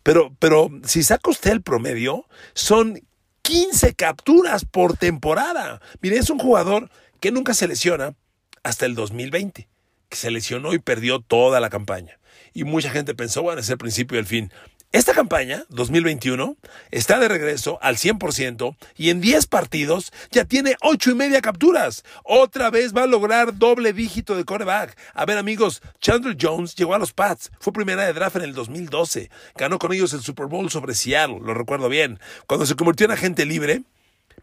Pero, 0.03 0.35
pero 0.39 0.69
si 0.83 1.03
saca 1.03 1.29
usted 1.29 1.51
el 1.51 1.61
promedio, 1.61 2.25
son 2.53 2.99
15 3.43 3.93
capturas 3.95 4.65
por 4.65 4.97
temporada. 4.97 5.81
Mire, 6.01 6.17
es 6.17 6.29
un 6.29 6.39
jugador 6.39 6.89
que 7.21 7.31
nunca 7.31 7.53
se 7.53 7.67
lesiona 7.67 8.15
hasta 8.63 8.85
el 8.85 8.95
2020, 8.95 9.69
que 10.09 10.17
se 10.17 10.31
lesionó 10.31 10.73
y 10.73 10.79
perdió 10.79 11.21
toda 11.21 11.61
la 11.61 11.69
campaña. 11.69 12.19
Y 12.53 12.65
mucha 12.65 12.89
gente 12.89 13.15
pensó, 13.15 13.43
bueno, 13.43 13.61
es 13.61 13.69
el 13.69 13.77
principio 13.77 14.17
del 14.17 14.25
fin. 14.25 14.51
Esta 14.91 15.13
campaña, 15.13 15.63
2021, 15.69 16.57
está 16.89 17.19
de 17.19 17.29
regreso 17.29 17.79
al 17.81 17.95
100% 17.95 18.75
y 18.97 19.09
en 19.09 19.21
10 19.21 19.45
partidos 19.45 20.11
ya 20.31 20.43
tiene 20.43 20.75
8 20.81 21.11
y 21.11 21.15
media 21.15 21.41
capturas. 21.41 22.03
Otra 22.25 22.69
vez 22.71 22.93
va 22.93 23.03
a 23.03 23.07
lograr 23.07 23.57
doble 23.57 23.93
dígito 23.93 24.35
de 24.35 24.43
coreback. 24.43 24.97
A 25.13 25.25
ver 25.25 25.37
amigos, 25.37 25.81
Chandler 26.01 26.35
Jones 26.37 26.75
llegó 26.75 26.93
a 26.93 26.99
los 26.99 27.13
Pats, 27.13 27.51
fue 27.59 27.71
primera 27.71 28.03
de 28.03 28.11
draft 28.11 28.35
en 28.37 28.41
el 28.41 28.53
2012, 28.53 29.29
ganó 29.55 29.79
con 29.79 29.93
ellos 29.93 30.11
el 30.11 30.21
Super 30.21 30.47
Bowl 30.47 30.69
sobre 30.69 30.95
Seattle, 30.95 31.39
lo 31.41 31.53
recuerdo 31.53 31.87
bien. 31.87 32.19
Cuando 32.47 32.65
se 32.65 32.75
convirtió 32.75 33.05
en 33.05 33.11
agente 33.11 33.45
libre, 33.45 33.83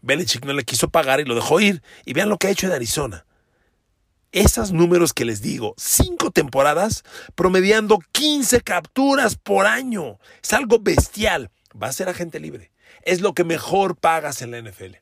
Belichick 0.01 0.45
no 0.45 0.53
le 0.53 0.63
quiso 0.63 0.89
pagar 0.89 1.19
y 1.19 1.25
lo 1.25 1.35
dejó 1.35 1.59
ir. 1.59 1.81
Y 2.05 2.13
vean 2.13 2.29
lo 2.29 2.37
que 2.37 2.47
ha 2.47 2.51
hecho 2.51 2.67
en 2.67 2.73
Arizona. 2.73 3.25
Esos 4.31 4.71
números 4.71 5.13
que 5.13 5.25
les 5.25 5.41
digo, 5.41 5.73
cinco 5.77 6.29
temporadas, 6.29 7.03
promediando 7.33 7.99
15 8.11 8.61
capturas 8.61 9.35
por 9.35 9.65
año. 9.65 10.19
Es 10.43 10.53
algo 10.53 10.79
bestial. 10.79 11.49
Va 11.81 11.87
a 11.87 11.93
ser 11.93 12.09
agente 12.09 12.39
libre. 12.39 12.71
Es 13.03 13.21
lo 13.21 13.33
que 13.33 13.43
mejor 13.43 13.95
pagas 13.95 14.41
en 14.41 14.51
la 14.51 14.61
NFL. 14.61 14.97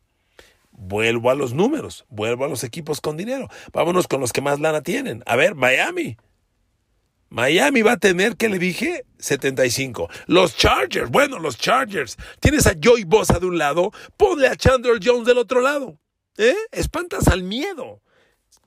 Vuelvo 0.71 1.31
a 1.31 1.35
los 1.35 1.53
números, 1.53 2.05
vuelvo 2.07 2.45
a 2.45 2.47
los 2.47 2.63
equipos 2.63 3.01
con 3.01 3.17
dinero. 3.17 3.49
Vámonos 3.73 4.07
con 4.07 4.21
los 4.21 4.31
que 4.31 4.41
más 4.41 4.59
lana 4.59 4.81
tienen. 4.81 5.23
A 5.25 5.35
ver, 5.35 5.55
Miami. 5.55 6.17
Miami 7.29 7.81
va 7.81 7.93
a 7.93 7.97
tener, 7.97 8.37
¿qué 8.37 8.49
le 8.49 8.59
dije? 8.59 9.05
75. 9.19 10.09
Los 10.27 10.55
Chargers, 10.55 11.09
bueno, 11.09 11.39
los 11.39 11.57
Chargers. 11.57 12.17
Tienes 12.39 12.67
a 12.67 12.75
Joey 12.81 13.03
Bosa 13.03 13.39
de 13.39 13.47
un 13.47 13.57
lado, 13.57 13.91
ponle 14.15 14.47
a 14.47 14.55
Chandler 14.55 14.99
Jones 15.03 15.25
del 15.25 15.37
otro 15.37 15.61
lado. 15.61 15.99
¿Eh? 16.37 16.55
Espantas 16.71 17.27
al 17.27 17.43
miedo. 17.43 18.01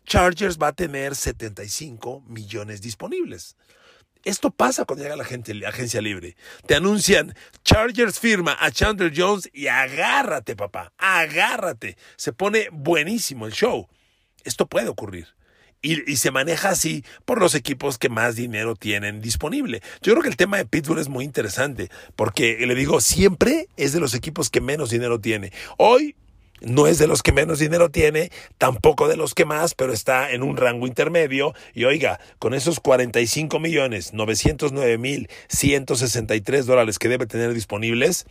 Chargers 0.04 0.58
va 0.58 0.68
a 0.68 0.72
tener 0.72 1.14
75 1.14 2.24
millones 2.26 2.80
disponibles. 2.80 3.56
Esto 4.24 4.50
pasa 4.50 4.84
cuando 4.84 5.04
llega 5.04 5.16
la, 5.16 5.24
la 5.24 5.68
agencia 5.68 6.00
libre. 6.02 6.36
Te 6.66 6.74
anuncian, 6.74 7.34
Chargers 7.64 8.18
firma 8.18 8.56
a 8.60 8.70
Chandler 8.70 9.12
Jones 9.16 9.48
y 9.52 9.68
agárrate, 9.68 10.56
papá, 10.56 10.92
agárrate. 10.98 11.96
Se 12.16 12.32
pone 12.32 12.68
buenísimo 12.70 13.46
el 13.46 13.52
show. 13.52 13.88
Esto 14.44 14.66
puede 14.66 14.88
ocurrir. 14.88 15.28
Y, 15.82 16.16
se 16.16 16.30
maneja 16.30 16.68
así 16.68 17.04
por 17.24 17.40
los 17.40 17.54
equipos 17.54 17.96
que 17.96 18.10
más 18.10 18.36
dinero 18.36 18.76
tienen 18.76 19.22
disponible. 19.22 19.80
Yo 20.02 20.12
creo 20.12 20.22
que 20.22 20.28
el 20.28 20.36
tema 20.36 20.58
de 20.58 20.66
Pittsburgh 20.66 21.00
es 21.00 21.08
muy 21.08 21.24
interesante, 21.24 21.90
porque 22.16 22.58
le 22.66 22.74
digo, 22.74 23.00
siempre 23.00 23.66
es 23.78 23.94
de 23.94 24.00
los 24.00 24.12
equipos 24.12 24.50
que 24.50 24.60
menos 24.60 24.90
dinero 24.90 25.20
tiene. 25.20 25.52
Hoy 25.78 26.16
no 26.60 26.86
es 26.86 26.98
de 26.98 27.06
los 27.06 27.22
que 27.22 27.32
menos 27.32 27.58
dinero 27.58 27.90
tiene, 27.90 28.30
tampoco 28.58 29.08
de 29.08 29.16
los 29.16 29.34
que 29.34 29.46
más, 29.46 29.74
pero 29.74 29.94
está 29.94 30.30
en 30.30 30.42
un 30.42 30.58
rango 30.58 30.86
intermedio. 30.86 31.54
Y 31.72 31.84
oiga, 31.84 32.20
con 32.38 32.52
esos 32.52 32.80
45 32.80 33.58
millones 33.58 34.12
909 34.12 34.98
mil 34.98 35.30
163 35.48 36.66
dólares 36.66 36.98
que 36.98 37.08
debe 37.08 37.26
tener 37.26 37.54
disponibles, 37.54 38.26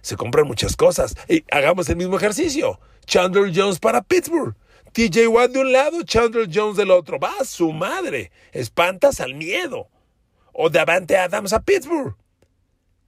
Se 0.00 0.16
compran 0.16 0.46
muchas 0.46 0.76
cosas. 0.76 1.16
Y 1.28 1.44
hagamos 1.50 1.88
el 1.88 1.96
mismo 1.96 2.16
ejercicio. 2.16 2.80
Chandler 3.06 3.52
Jones 3.54 3.78
para 3.78 4.02
Pittsburgh. 4.02 4.54
TJ 4.92 5.28
Watt 5.28 5.50
de 5.52 5.60
un 5.60 5.72
lado, 5.72 6.02
Chandler 6.02 6.48
Jones 6.52 6.76
del 6.76 6.90
otro. 6.90 7.18
Va 7.18 7.44
su 7.44 7.72
madre. 7.72 8.30
Espantas 8.52 9.20
al 9.20 9.34
miedo. 9.34 9.88
O 10.52 10.70
Davante 10.70 11.16
Adams 11.16 11.52
a 11.52 11.62
Pittsburgh. 11.62 12.16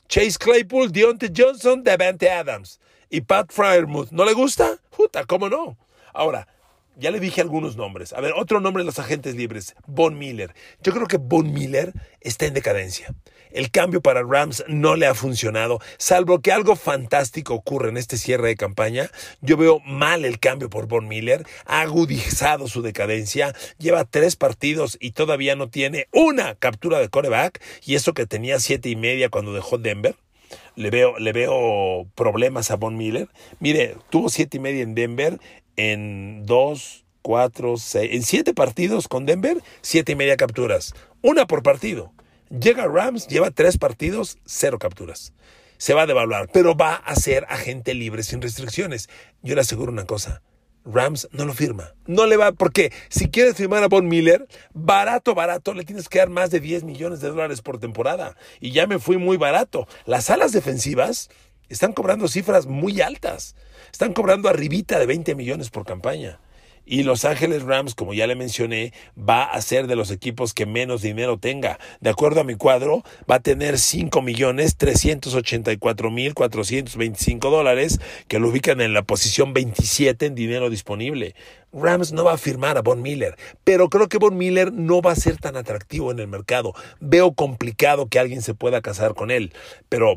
Chase 0.08 0.38
Claypool, 0.38 0.90
Deontay 0.90 1.30
Johnson, 1.36 1.82
Davante 1.82 2.30
Adams. 2.30 2.80
Y 3.08 3.22
Pat 3.22 3.52
Fryermuth. 3.52 4.10
¿No 4.10 4.24
le 4.24 4.34
gusta? 4.34 4.78
Puta, 4.90 5.24
¿cómo 5.24 5.48
no? 5.48 5.76
Ahora, 6.12 6.48
ya 6.96 7.10
le 7.10 7.20
dije 7.20 7.40
algunos 7.40 7.76
nombres. 7.76 8.12
A 8.12 8.20
ver, 8.20 8.32
otro 8.36 8.60
nombre 8.60 8.82
de 8.82 8.86
los 8.86 8.98
agentes 8.98 9.34
libres, 9.34 9.74
Von 9.86 10.18
Miller. 10.18 10.54
Yo 10.82 10.92
creo 10.92 11.06
que 11.06 11.16
Von 11.16 11.52
Miller 11.52 11.92
está 12.20 12.46
en 12.46 12.54
decadencia. 12.54 13.14
El 13.52 13.70
cambio 13.70 14.00
para 14.00 14.22
Rams 14.22 14.64
no 14.68 14.96
le 14.96 15.06
ha 15.06 15.14
funcionado, 15.14 15.80
salvo 15.98 16.40
que 16.40 16.52
algo 16.52 16.76
fantástico 16.76 17.54
ocurre 17.54 17.88
en 17.88 17.96
este 17.96 18.16
cierre 18.16 18.48
de 18.48 18.56
campaña. 18.56 19.10
Yo 19.40 19.56
veo 19.56 19.80
mal 19.80 20.24
el 20.24 20.38
cambio 20.38 20.70
por 20.70 20.86
Von 20.86 21.08
Miller, 21.08 21.44
ha 21.66 21.80
agudizado 21.80 22.68
su 22.68 22.82
decadencia, 22.82 23.54
lleva 23.78 24.04
tres 24.04 24.36
partidos 24.36 24.96
y 25.00 25.12
todavía 25.12 25.56
no 25.56 25.68
tiene 25.68 26.06
una 26.12 26.54
captura 26.54 26.98
de 26.98 27.08
coreback, 27.08 27.60
y 27.84 27.94
eso 27.94 28.14
que 28.14 28.26
tenía 28.26 28.60
siete 28.60 28.88
y 28.88 28.96
media 28.96 29.28
cuando 29.28 29.52
dejó 29.52 29.78
Denver. 29.78 30.14
Le 30.76 30.90
veo, 30.90 31.18
le 31.18 31.32
veo 31.32 32.06
problemas 32.14 32.70
a 32.70 32.76
Von 32.76 32.96
Miller. 32.96 33.28
Mire, 33.58 33.96
tuvo 34.08 34.28
siete 34.28 34.56
y 34.56 34.60
media 34.60 34.82
en 34.82 34.94
Denver, 34.94 35.38
en 35.76 36.44
dos, 36.46 37.04
cuatro, 37.22 37.76
seis, 37.76 38.10
en 38.12 38.22
siete 38.22 38.54
partidos 38.54 39.08
con 39.08 39.26
Denver, 39.26 39.58
siete 39.82 40.12
y 40.12 40.16
media 40.16 40.36
capturas. 40.36 40.94
Una 41.22 41.46
por 41.46 41.62
partido. 41.62 42.12
Llega 42.50 42.88
Rams, 42.88 43.28
lleva 43.28 43.52
tres 43.52 43.78
partidos, 43.78 44.36
cero 44.44 44.80
capturas. 44.80 45.32
Se 45.78 45.94
va 45.94 46.02
a 46.02 46.06
devaluar, 46.06 46.48
pero 46.52 46.74
va 46.74 46.96
a 46.96 47.14
ser 47.14 47.46
agente 47.48 47.94
libre 47.94 48.24
sin 48.24 48.42
restricciones. 48.42 49.08
Yo 49.40 49.54
le 49.54 49.60
aseguro 49.60 49.92
una 49.92 50.04
cosa. 50.04 50.42
Rams 50.84 51.28
no 51.30 51.44
lo 51.44 51.54
firma. 51.54 51.94
No 52.06 52.26
le 52.26 52.36
va, 52.36 52.50
porque 52.50 52.92
si 53.08 53.30
quieres 53.30 53.54
firmar 53.54 53.84
a 53.84 53.86
Von 53.86 54.08
Miller, 54.08 54.48
barato, 54.74 55.36
barato, 55.36 55.74
le 55.74 55.84
tienes 55.84 56.08
que 56.08 56.18
dar 56.18 56.28
más 56.28 56.50
de 56.50 56.58
10 56.58 56.82
millones 56.82 57.20
de 57.20 57.28
dólares 57.28 57.62
por 57.62 57.78
temporada. 57.78 58.36
Y 58.58 58.72
ya 58.72 58.88
me 58.88 58.98
fui 58.98 59.16
muy 59.16 59.36
barato. 59.36 59.86
Las 60.04 60.28
alas 60.28 60.50
defensivas 60.50 61.30
están 61.68 61.92
cobrando 61.92 62.26
cifras 62.26 62.66
muy 62.66 63.00
altas. 63.00 63.54
Están 63.92 64.12
cobrando 64.12 64.48
arribita 64.48 64.98
de 64.98 65.06
20 65.06 65.36
millones 65.36 65.70
por 65.70 65.86
campaña. 65.86 66.40
Y 66.84 67.02
Los 67.04 67.24
Ángeles 67.24 67.62
Rams, 67.62 67.94
como 67.94 68.14
ya 68.14 68.26
le 68.26 68.34
mencioné, 68.34 68.92
va 69.16 69.44
a 69.44 69.60
ser 69.60 69.86
de 69.86 69.96
los 69.96 70.10
equipos 70.10 70.54
que 70.54 70.66
menos 70.66 71.02
dinero 71.02 71.38
tenga. 71.38 71.78
De 72.00 72.10
acuerdo 72.10 72.40
a 72.40 72.44
mi 72.44 72.54
cuadro, 72.54 73.04
va 73.30 73.36
a 73.36 73.40
tener 73.40 73.78
5 73.78 74.22
millones 74.22 74.76
384 74.76 76.10
mil 76.10 76.34
425 76.34 77.50
dólares, 77.50 78.00
que 78.28 78.38
lo 78.38 78.48
ubican 78.48 78.80
en 78.80 78.92
la 78.92 79.02
posición 79.02 79.52
27 79.52 80.26
en 80.26 80.34
dinero 80.34 80.70
disponible. 80.70 81.34
Rams 81.72 82.12
no 82.12 82.24
va 82.24 82.32
a 82.32 82.38
firmar 82.38 82.76
a 82.76 82.82
Von 82.82 83.00
Miller, 83.00 83.36
pero 83.62 83.88
creo 83.88 84.08
que 84.08 84.18
Von 84.18 84.36
Miller 84.36 84.72
no 84.72 85.02
va 85.02 85.12
a 85.12 85.16
ser 85.16 85.36
tan 85.36 85.56
atractivo 85.56 86.10
en 86.10 86.18
el 86.18 86.26
mercado. 86.26 86.74
Veo 86.98 87.32
complicado 87.32 88.08
que 88.08 88.18
alguien 88.18 88.42
se 88.42 88.54
pueda 88.54 88.80
casar 88.82 89.14
con 89.14 89.30
él, 89.30 89.52
pero 89.88 90.16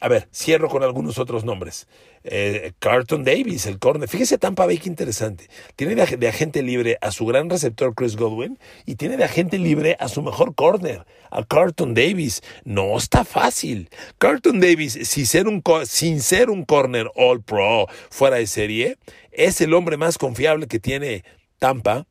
a 0.00 0.08
ver, 0.08 0.28
cierro 0.32 0.68
con 0.68 0.82
algunos 0.82 1.18
otros 1.18 1.44
nombres. 1.44 1.86
Eh, 2.24 2.72
Carlton 2.78 3.22
Davis, 3.22 3.66
el 3.66 3.78
corner. 3.78 4.08
Fíjese 4.08 4.38
Tampa 4.38 4.66
Bay, 4.66 4.78
qué 4.78 4.88
interesante. 4.88 5.48
Tiene 5.76 5.94
de, 5.94 6.28
agente 6.28 6.62
libre 6.62 6.98
a 7.02 7.10
su 7.12 7.26
gran 7.26 7.50
receptor 7.50 7.94
Chris 7.94 8.16
Godwin 8.16 8.58
y 8.86 8.96
tiene 8.96 9.16
de 9.16 9.24
agente 9.24 9.58
libre 9.58 9.96
a 10.00 10.08
su 10.08 10.22
mejor 10.22 10.54
corner, 10.54 11.04
a 11.30 11.44
Carlton 11.44 11.92
Davis. 11.92 12.42
No 12.64 12.96
está 12.96 13.24
fácil. 13.24 13.90
Carlton 14.18 14.58
Davis, 14.60 14.98
sin 15.02 15.26
ser 15.26 15.46
un, 15.46 15.62
sin 15.84 16.22
ser 16.22 16.48
un 16.48 16.64
corner 16.64 17.10
all 17.14 17.42
pro 17.42 17.86
fuera 18.10 18.36
de 18.36 18.46
serie, 18.46 18.96
es 19.32 19.60
el 19.60 19.74
hombre 19.74 19.98
más 19.98 20.16
confiable 20.16 20.66
que 20.66 20.78
tiene 20.78 21.24
Tampa 21.58 22.06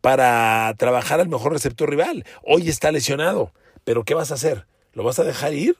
para 0.00 0.72
trabajar 0.78 1.20
al 1.20 1.28
mejor 1.28 1.52
receptor 1.52 1.90
rival. 1.90 2.24
Hoy 2.44 2.68
está 2.68 2.92
lesionado. 2.92 3.52
Pero 3.82 4.04
¿qué 4.04 4.14
vas 4.14 4.32
a 4.32 4.34
hacer? 4.34 4.66
¿Lo 4.94 5.04
vas 5.04 5.20
a 5.20 5.24
dejar 5.24 5.54
ir? 5.54 5.76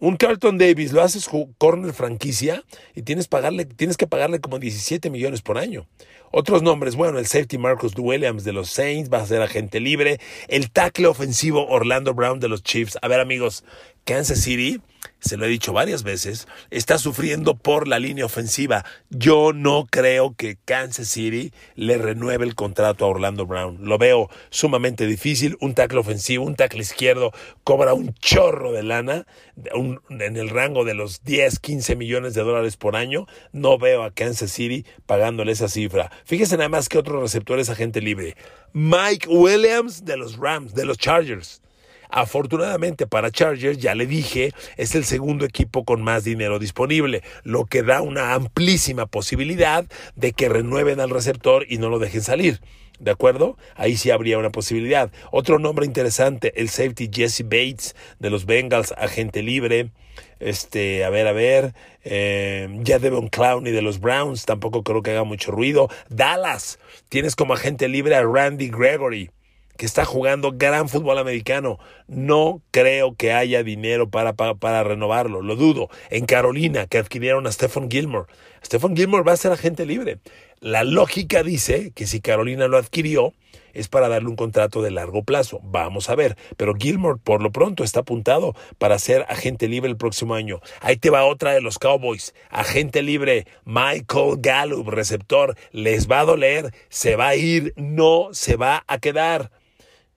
Un 0.00 0.16
Carlton 0.16 0.56
Davis 0.56 0.92
lo 0.92 1.02
haces 1.02 1.28
corner 1.58 1.92
franquicia 1.92 2.64
y 2.94 3.02
tienes, 3.02 3.28
pagarle, 3.28 3.66
tienes 3.66 3.98
que 3.98 4.06
pagarle 4.06 4.40
como 4.40 4.58
17 4.58 5.10
millones 5.10 5.42
por 5.42 5.58
año. 5.58 5.86
Otros 6.32 6.62
nombres, 6.62 6.96
bueno, 6.96 7.18
el 7.18 7.26
safety 7.26 7.58
Marcus 7.58 7.92
Williams 7.98 8.44
de 8.44 8.54
los 8.54 8.70
Saints 8.70 9.12
va 9.12 9.18
a 9.18 9.26
ser 9.26 9.42
agente 9.42 9.78
libre. 9.78 10.18
El 10.48 10.70
tackle 10.70 11.06
ofensivo 11.06 11.66
Orlando 11.68 12.14
Brown 12.14 12.40
de 12.40 12.48
los 12.48 12.62
Chiefs. 12.62 12.96
A 13.02 13.08
ver 13.08 13.20
amigos, 13.20 13.62
Kansas 14.04 14.40
City 14.40 14.80
se 15.20 15.36
lo 15.36 15.44
he 15.44 15.48
dicho 15.48 15.72
varias 15.72 16.02
veces, 16.02 16.48
está 16.70 16.98
sufriendo 16.98 17.56
por 17.56 17.88
la 17.88 17.98
línea 17.98 18.24
ofensiva. 18.24 18.84
Yo 19.10 19.52
no 19.52 19.86
creo 19.90 20.34
que 20.34 20.56
Kansas 20.64 21.08
City 21.08 21.52
le 21.74 21.98
renueve 21.98 22.44
el 22.44 22.54
contrato 22.54 23.04
a 23.04 23.08
Orlando 23.08 23.46
Brown. 23.46 23.78
Lo 23.80 23.98
veo 23.98 24.28
sumamente 24.50 25.06
difícil. 25.06 25.56
Un 25.60 25.74
tackle 25.74 26.00
ofensivo, 26.00 26.44
un 26.44 26.56
tackle 26.56 26.80
izquierdo 26.80 27.32
cobra 27.64 27.94
un 27.94 28.14
chorro 28.14 28.72
de 28.72 28.82
lana 28.82 29.26
en 29.56 30.36
el 30.36 30.48
rango 30.48 30.84
de 30.84 30.94
los 30.94 31.22
10, 31.24 31.58
15 31.58 31.96
millones 31.96 32.34
de 32.34 32.42
dólares 32.42 32.76
por 32.76 32.96
año. 32.96 33.26
No 33.52 33.78
veo 33.78 34.02
a 34.02 34.12
Kansas 34.12 34.50
City 34.50 34.84
pagándole 35.06 35.52
esa 35.52 35.68
cifra. 35.68 36.10
Fíjese 36.24 36.56
nada 36.56 36.68
más 36.68 36.88
que 36.88 36.98
otro 36.98 37.20
receptor 37.20 37.58
es 37.58 37.70
agente 37.70 38.00
libre. 38.00 38.36
Mike 38.72 39.28
Williams 39.28 40.04
de 40.04 40.16
los 40.16 40.36
Rams, 40.36 40.74
de 40.74 40.84
los 40.84 40.98
Chargers. 40.98 41.60
Afortunadamente 42.10 43.06
para 43.06 43.30
Chargers, 43.30 43.78
ya 43.78 43.94
le 43.94 44.06
dije, 44.06 44.52
es 44.76 44.94
el 44.94 45.04
segundo 45.04 45.44
equipo 45.44 45.84
con 45.84 46.02
más 46.02 46.24
dinero 46.24 46.58
disponible, 46.58 47.22
lo 47.44 47.66
que 47.66 47.82
da 47.82 48.02
una 48.02 48.34
amplísima 48.34 49.06
posibilidad 49.06 49.84
de 50.16 50.32
que 50.32 50.48
renueven 50.48 51.00
al 51.00 51.10
receptor 51.10 51.64
y 51.68 51.78
no 51.78 51.88
lo 51.88 51.98
dejen 51.98 52.22
salir. 52.22 52.60
¿De 52.98 53.10
acuerdo? 53.10 53.56
Ahí 53.76 53.96
sí 53.96 54.10
habría 54.10 54.38
una 54.38 54.50
posibilidad. 54.50 55.10
Otro 55.30 55.58
nombre 55.58 55.86
interesante, 55.86 56.52
el 56.60 56.68
safety 56.68 57.08
Jesse 57.10 57.44
Bates 57.44 57.96
de 58.18 58.28
los 58.28 58.44
Bengals, 58.44 58.92
agente 58.98 59.42
libre. 59.42 59.90
Este, 60.38 61.04
a 61.04 61.10
ver, 61.10 61.26
a 61.26 61.32
ver, 61.32 61.74
eh, 62.04 62.68
ya 62.82 62.98
Devon 62.98 63.28
Clowney 63.28 63.72
de 63.72 63.80
los 63.80 64.00
Browns, 64.00 64.44
tampoco 64.44 64.82
creo 64.82 65.02
que 65.02 65.12
haga 65.12 65.24
mucho 65.24 65.50
ruido. 65.50 65.88
Dallas, 66.10 66.78
tienes 67.08 67.36
como 67.36 67.54
agente 67.54 67.88
libre 67.88 68.16
a 68.16 68.22
Randy 68.22 68.68
Gregory 68.68 69.30
que 69.76 69.86
está 69.86 70.04
jugando 70.04 70.52
gran 70.54 70.88
fútbol 70.88 71.18
americano. 71.18 71.78
No 72.06 72.62
creo 72.70 73.14
que 73.16 73.32
haya 73.32 73.62
dinero 73.62 74.10
para, 74.10 74.34
para, 74.34 74.82
renovarlo, 74.84 75.42
lo 75.42 75.56
dudo. 75.56 75.88
En 76.10 76.26
Carolina, 76.26 76.86
que 76.86 76.98
adquirieron 76.98 77.46
a 77.46 77.52
Stephen 77.52 77.90
Gilmore. 77.90 78.26
Stephen 78.64 78.96
Gilmore 78.96 79.24
va 79.24 79.32
a 79.32 79.36
ser 79.36 79.52
agente 79.52 79.86
libre. 79.86 80.18
La 80.60 80.84
lógica 80.84 81.42
dice 81.42 81.92
que 81.94 82.06
si 82.06 82.20
Carolina 82.20 82.68
lo 82.68 82.76
adquirió, 82.76 83.32
es 83.72 83.88
para 83.88 84.08
darle 84.08 84.28
un 84.28 84.36
contrato 84.36 84.82
de 84.82 84.90
largo 84.90 85.22
plazo. 85.22 85.60
Vamos 85.62 86.10
a 86.10 86.14
ver. 86.14 86.36
Pero 86.56 86.74
Gilmore, 86.74 87.18
por 87.22 87.42
lo 87.42 87.52
pronto, 87.52 87.84
está 87.84 88.00
apuntado 88.00 88.54
para 88.78 88.98
ser 88.98 89.24
agente 89.28 89.68
libre 89.68 89.90
el 89.90 89.96
próximo 89.96 90.34
año. 90.34 90.60
Ahí 90.80 90.96
te 90.96 91.10
va 91.10 91.24
otra 91.24 91.52
de 91.52 91.60
los 91.60 91.78
Cowboys. 91.78 92.34
Agente 92.50 93.02
libre, 93.02 93.46
Michael 93.64 94.36
Gallup, 94.38 94.88
receptor. 94.88 95.56
Les 95.72 96.10
va 96.10 96.20
a 96.20 96.24
doler, 96.24 96.74
se 96.88 97.16
va 97.16 97.28
a 97.28 97.36
ir, 97.36 97.72
no 97.76 98.28
se 98.32 98.56
va 98.56 98.84
a 98.86 98.98
quedar. 98.98 99.50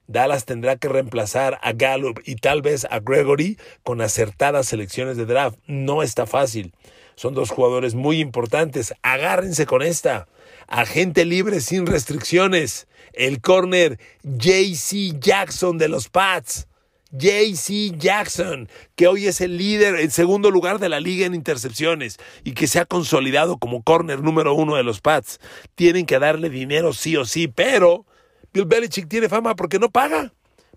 Dallas 0.08 0.46
tendrá 0.46 0.76
que 0.76 0.90
reemplazar 0.90 1.60
a 1.62 1.72
Gallup 1.74 2.20
y 2.26 2.36
tal 2.36 2.62
vez 2.62 2.86
a 2.90 3.00
Gregory 3.00 3.58
con 3.84 4.02
acertadas 4.02 4.68
selecciones 4.68 5.18
de 5.18 5.26
draft. 5.26 5.58
No 5.66 6.04
está 6.04 6.26
fácil. 6.26 6.74
Son 7.16 7.34
dos 7.34 7.50
jugadores 7.50 7.96
muy 7.96 8.20
importantes. 8.20 8.94
Agárrense 9.02 9.66
con 9.66 9.82
esta. 9.82 10.28
Agente 10.68 11.26
libre 11.26 11.62
sin 11.62 11.86
restricciones. 11.86 12.88
El 13.14 13.42
corner 13.42 14.00
JC 14.24 15.20
Jackson 15.20 15.78
de 15.78 15.90
los 15.90 16.10
Pats. 16.10 16.68
JC 17.16 17.96
Jackson, 17.96 18.68
que 18.96 19.06
hoy 19.06 19.28
es 19.28 19.40
el 19.40 19.56
líder, 19.58 19.98
el 19.98 20.12
segundo 20.12 20.50
lugar 20.50 20.80
de 20.80 20.90
la 20.90 21.00
liga 21.00 21.28
en 21.28 21.36
intercepciones 21.36 22.18
y 22.44 22.54
que 22.54 22.66
se 22.66 22.80
ha 22.80 22.86
consolidado 22.86 23.60
como 23.60 23.84
corner 23.84 24.24
número 24.24 24.56
uno 24.56 24.76
de 24.76 24.84
los 24.84 25.00
Pats. 25.00 25.40
Tienen 25.76 26.08
que 26.08 26.18
darle 26.18 26.50
dinero 26.50 26.92
sí 26.92 27.16
o 27.16 27.26
sí, 27.26 27.48
pero 27.48 28.08
Bill 28.54 28.66
Belichick 28.66 29.10
tiene 29.10 29.28
fama 29.28 29.56
porque 29.56 29.80
no 29.80 29.90
paga. 29.90 30.32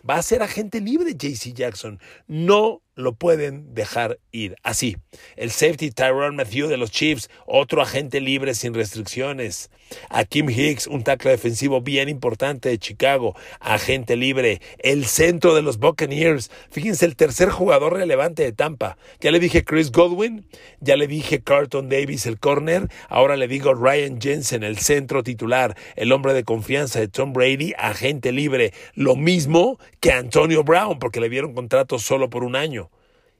Va 0.09 0.17
a 0.17 0.23
ser 0.23 0.43
agente 0.43 0.81
libre 0.81 1.15
JC 1.15 1.53
Jackson. 1.53 2.01
No 2.27 2.81
lo 2.97 3.15
pueden 3.15 3.75
dejar 3.75 4.19
ir. 4.33 4.57
Así, 4.63 4.97
el 5.37 5.51
safety 5.51 5.91
Tyrone 5.91 6.37
Matthew 6.37 6.67
de 6.67 6.79
los 6.79 6.91
Chiefs, 6.91 7.31
otro 7.47 7.83
agente 7.83 8.21
libre 8.21 8.55
sin 8.55 8.75
restricciones. 8.75 9.71
A 10.09 10.25
Kim 10.25 10.51
Hicks, 10.51 10.89
un 10.89 11.05
tackle 11.05 11.31
defensivo 11.31 11.81
bien 11.81 12.09
importante 12.09 12.71
de 12.71 12.79
Chicago, 12.79 13.37
agente 13.61 14.17
libre. 14.17 14.61
El 14.79 15.05
centro 15.05 15.55
de 15.55 15.63
los 15.63 15.79
Buccaneers, 15.79 16.51
fíjense, 16.71 17.07
el 17.07 17.15
tercer 17.15 17.51
jugador 17.51 17.93
relevante 17.95 18.43
de 18.43 18.53
Tampa. 18.53 18.97
Ya 19.21 19.31
le 19.31 19.39
dije 19.39 19.63
Chris 19.63 19.93
Godwin, 19.93 20.49
ya 20.81 20.97
le 20.97 21.07
dije 21.07 21.43
Carlton 21.43 21.89
Davis, 21.89 22.27
el 22.27 22.41
corner, 22.41 22.89
ahora 23.09 23.37
le 23.37 23.47
digo 23.47 23.75
Ryan 23.75 24.21
Jensen, 24.21 24.65
el 24.65 24.79
centro 24.79 25.23
titular, 25.23 25.77
el 25.95 26.11
hombre 26.13 26.33
de 26.33 26.45
confianza 26.45 26.99
de 26.99 27.09
Tom 27.09 27.33
Brady, 27.33 27.75
agente 27.79 28.33
libre. 28.33 28.73
Lo 28.95 29.15
mismo 29.15 29.79
que 30.01 30.13
Antonio 30.13 30.65
Brown, 30.65 30.99
porque 30.99 31.21
le 31.21 31.29
dieron 31.29 31.55
contrato 31.55 31.99
solo 31.99 32.29
por 32.31 32.43
un 32.43 32.57
año. 32.57 32.86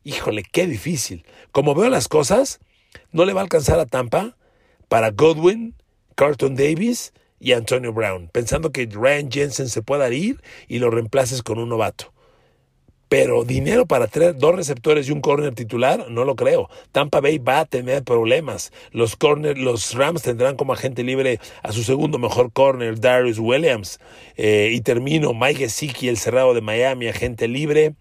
Híjole, 0.07 0.45
qué 0.45 0.67
difícil. 0.67 1.27
Como 1.51 1.75
veo 1.75 1.91
las 1.91 2.07
cosas, 2.07 2.61
no 3.11 3.25
le 3.25 3.33
va 3.33 3.41
a 3.41 3.45
alcanzar 3.45 3.81
a 3.81 3.87
Tampa 3.87 4.37
para 4.89 5.11
Godwin, 5.11 5.75
Carlton 6.15 6.55
Davis 6.55 7.13
y 7.41 7.53
Antonio 7.53 7.93
Brown, 7.93 8.29
pensando 8.33 8.71
que 8.71 8.87
Ryan 8.87 9.31
Jensen 9.31 9.69
se 9.69 9.83
pueda 9.83 10.09
ir 10.11 10.41
y 10.69 10.79
lo 10.79 10.91
reemplaces 10.91 11.43
con 11.43 11.59
un 11.59 11.69
novato. 11.69 12.13
Pero 13.09 13.45
dinero 13.45 13.87
para 13.87 14.07
tener 14.07 14.37
dos 14.37 14.55
receptores 14.55 15.09
y 15.09 15.13
un 15.13 15.21
corner 15.21 15.55
titular, 15.55 16.09
no 16.09 16.25
lo 16.25 16.37
creo. 16.37 16.69
Tampa 16.93 17.21
Bay 17.21 17.39
va 17.39 17.61
a 17.61 17.65
tener 17.65 18.03
problemas. 18.03 18.73
Los 18.93 19.17
corner, 19.17 19.59
los 19.59 19.95
Rams 19.95 20.23
tendrán 20.23 20.57
como 20.57 20.73
agente 20.73 21.03
libre 21.05 21.41
a 21.63 21.73
su 21.73 21.83
segundo 21.83 22.19
mejor 22.19 22.53
corner, 22.53 23.01
Darius 23.01 23.39
Williams. 23.39 24.01
Eh, 24.37 24.71
y 24.73 24.81
termino, 24.81 25.35
Mike 25.35 25.61
Gesicki, 25.61 26.09
el 26.09 26.17
cerrado 26.17 26.55
de 26.55 26.63
Miami, 26.63 27.07
agente 27.07 27.47
libre. 27.47 27.95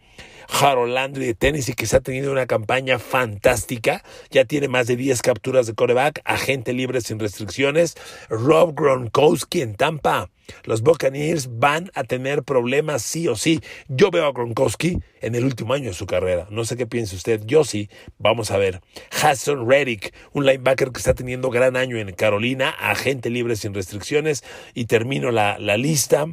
Harold 0.50 0.94
Landry 0.94 1.26
de 1.26 1.34
Tennessee, 1.34 1.74
que 1.74 1.86
se 1.86 1.98
ha 1.98 2.02
tenido 2.02 2.32
una 2.32 2.46
campaña 2.46 3.00
fantástica. 3.00 4.04
Ya 4.30 4.46
tiene 4.46 4.68
más 4.68 4.88
de 4.88 4.96
10 4.96 5.22
capturas 5.22 5.68
de 5.68 5.74
coreback, 5.74 6.22
agente 6.26 6.74
libre 6.74 7.02
sin 7.02 7.20
restricciones. 7.20 7.96
Rob 8.30 8.74
Gronkowski 8.76 9.62
en 9.62 9.76
Tampa. 9.76 10.30
Los 10.64 10.82
Buccaneers 10.82 11.50
van 11.60 11.92
a 11.96 12.04
tener 12.04 12.44
problemas 12.44 13.02
sí 13.02 13.28
o 13.28 13.36
sí. 13.36 13.62
Yo 13.88 14.12
veo 14.12 14.26
a 14.26 14.32
Gronkowski 14.32 15.00
en 15.22 15.36
el 15.36 15.44
último 15.44 15.74
año 15.74 15.90
de 15.90 15.94
su 15.94 16.06
carrera. 16.06 16.48
No 16.50 16.66
sé 16.66 16.78
qué 16.78 16.86
piense 16.86 17.16
usted. 17.16 17.42
Yo 17.46 17.64
sí. 17.64 17.90
Vamos 18.18 18.52
a 18.52 18.58
ver. 18.58 18.82
Hassan 19.22 19.68
Reddick, 19.68 20.14
un 20.34 20.46
linebacker 20.46 20.92
que 20.92 21.00
está 21.00 21.14
teniendo 21.14 21.50
gran 21.50 21.76
año 21.76 21.98
en 21.98 22.14
Carolina, 22.14 22.70
agente 22.70 23.30
libre 23.30 23.56
sin 23.56 23.74
restricciones. 23.74 24.44
Y 24.74 24.86
termino 24.86 25.32
la, 25.32 25.58
la 25.60 25.78
lista 25.78 26.28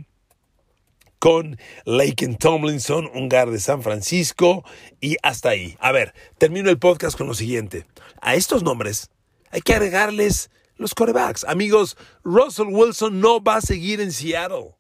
con 1.22 1.56
Laken 1.84 2.36
Tomlinson, 2.36 3.08
un 3.14 3.28
guard 3.28 3.52
de 3.52 3.60
San 3.60 3.80
Francisco, 3.84 4.64
y 5.00 5.18
hasta 5.22 5.50
ahí. 5.50 5.76
A 5.78 5.92
ver, 5.92 6.14
termino 6.36 6.68
el 6.68 6.80
podcast 6.80 7.16
con 7.16 7.28
lo 7.28 7.34
siguiente. 7.34 7.86
A 8.20 8.34
estos 8.34 8.64
nombres 8.64 9.08
hay 9.52 9.60
que 9.60 9.72
agregarles 9.72 10.50
los 10.78 10.94
corebacks. 10.94 11.44
Amigos, 11.44 11.96
Russell 12.24 12.66
Wilson 12.72 13.20
no 13.20 13.40
va 13.40 13.58
a 13.58 13.60
seguir 13.60 14.00
en 14.00 14.10
Seattle. 14.10 14.74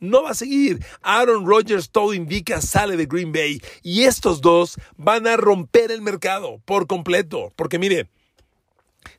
No 0.00 0.24
va 0.24 0.30
a 0.30 0.34
seguir. 0.34 0.84
Aaron 1.00 1.46
Rodgers, 1.46 1.90
todo 1.90 2.12
indica, 2.12 2.60
sale 2.60 2.96
de 2.96 3.06
Green 3.06 3.30
Bay. 3.30 3.62
Y 3.84 4.02
estos 4.02 4.40
dos 4.40 4.80
van 4.96 5.28
a 5.28 5.36
romper 5.36 5.92
el 5.92 6.02
mercado 6.02 6.60
por 6.64 6.88
completo. 6.88 7.52
Porque 7.54 7.78
mire, 7.78 8.10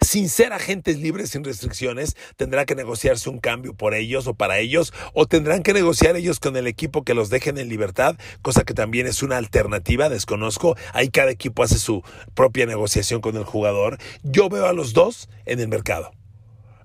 sin 0.01 0.29
ser 0.29 0.53
agentes 0.53 0.99
libres 0.99 1.31
sin 1.31 1.43
restricciones, 1.43 2.15
tendrá 2.35 2.65
que 2.65 2.75
negociarse 2.75 3.29
un 3.29 3.39
cambio 3.39 3.73
por 3.73 3.93
ellos 3.93 4.27
o 4.27 4.33
para 4.33 4.59
ellos, 4.59 4.93
o 5.13 5.25
tendrán 5.25 5.63
que 5.63 5.73
negociar 5.73 6.15
ellos 6.15 6.39
con 6.39 6.55
el 6.57 6.67
equipo 6.67 7.03
que 7.03 7.13
los 7.13 7.29
dejen 7.29 7.57
en 7.57 7.69
libertad, 7.69 8.17
cosa 8.41 8.63
que 8.63 8.73
también 8.73 9.07
es 9.07 9.23
una 9.23 9.37
alternativa, 9.37 10.09
desconozco. 10.09 10.75
Ahí 10.93 11.09
cada 11.09 11.31
equipo 11.31 11.63
hace 11.63 11.79
su 11.79 12.03
propia 12.33 12.65
negociación 12.65 13.21
con 13.21 13.35
el 13.37 13.43
jugador. 13.43 13.97
Yo 14.23 14.49
veo 14.49 14.65
a 14.65 14.73
los 14.73 14.93
dos 14.93 15.29
en 15.45 15.59
el 15.59 15.67
mercado. 15.67 16.11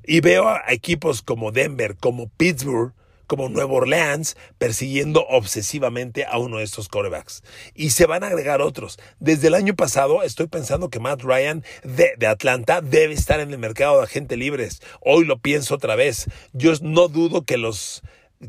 Y 0.06 0.20
veo 0.20 0.48
a 0.48 0.62
equipos 0.68 1.22
como 1.22 1.50
Denver, 1.50 1.96
como 1.96 2.28
Pittsburgh, 2.28 2.92
como 3.26 3.48
Nueva 3.48 3.72
Orleans 3.72 4.37
persiguiendo 4.58 5.26
obsesivamente 5.28 6.24
a 6.24 6.38
uno 6.38 6.58
de 6.58 6.64
estos 6.64 6.88
corebacks. 6.88 7.42
Y 7.74 7.90
se 7.90 8.06
van 8.06 8.24
a 8.24 8.28
agregar 8.28 8.60
otros. 8.60 8.98
Desde 9.18 9.48
el 9.48 9.54
año 9.54 9.74
pasado 9.74 10.22
estoy 10.22 10.46
pensando 10.46 10.90
que 10.90 11.00
Matt 11.00 11.22
Ryan 11.22 11.64
de, 11.82 12.26
Atlanta 12.26 12.80
debe 12.80 13.14
estar 13.14 13.40
en 13.40 13.50
el 13.50 13.58
mercado 13.58 13.98
de 13.98 14.04
agentes 14.04 14.38
libres. 14.38 14.82
Hoy 15.00 15.24
lo 15.24 15.38
pienso 15.38 15.74
otra 15.74 15.96
vez. 15.96 16.26
Yo 16.52 16.72
no 16.82 17.08
dudo 17.08 17.44
que 17.44 17.56
los 17.56 18.02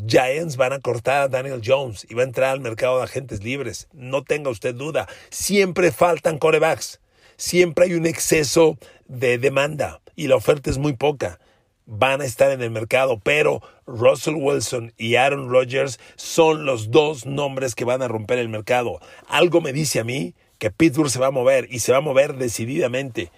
Giants 0.08 0.58
van 0.58 0.74
a 0.74 0.80
cortar 0.80 1.22
a 1.24 1.28
Daniel 1.28 1.62
Jones 1.64 2.06
y 2.10 2.14
va 2.16 2.24
a 2.24 2.26
entrar 2.26 2.52
al 2.52 2.60
mercado 2.60 2.98
de 2.98 3.04
agentes 3.04 3.44
libres. 3.44 3.88
No 3.94 4.24
tenga 4.24 4.50
usted 4.50 4.76
duda. 4.76 5.08
Siempre 5.30 5.92
faltan 5.92 6.38
corebacks. 6.38 7.00
Siempre 7.38 7.86
hay 7.86 7.94
un 7.94 8.06
exceso 8.06 8.78
de 9.08 9.38
demanda 9.38 10.02
y 10.16 10.28
la 10.28 10.36
oferta 10.36 10.70
es 10.70 10.78
muy 10.78 10.94
poca 10.94 11.40
van 11.86 12.22
a 12.22 12.26
estar 12.26 12.52
en 12.52 12.62
el 12.62 12.72
mercado, 12.72 13.20
pero 13.20 13.62
Russell 13.86 14.36
Wilson 14.36 14.94
y 14.98 15.16
Aaron 15.16 15.50
Rodgers 15.50 16.00
son 16.16 16.66
los 16.66 16.92
dos 16.92 17.26
nombres 17.26 17.76
que 17.76 17.86
van 17.86 18.02
a 18.02 18.08
romper 18.08 18.40
el 18.40 18.50
mercado. 18.50 19.00
Algo 19.28 19.62
me 19.62 19.74
dice 19.74 20.00
a 20.00 20.04
mí 20.04 20.34
que 20.58 20.72
Pittsburgh 20.72 21.10
se 21.10 21.20
va 21.20 21.28
a 21.28 21.32
mover 21.32 21.68
y 21.70 21.80
se 21.80 21.92
va 21.92 22.00
a 22.00 22.02
mover 22.02 22.36
decididamente. 22.36 23.32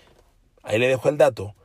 Ahí 0.63 0.79
le 0.79 0.87
dejo 0.87 1.09
el 1.09 1.17
dato 1.17 1.55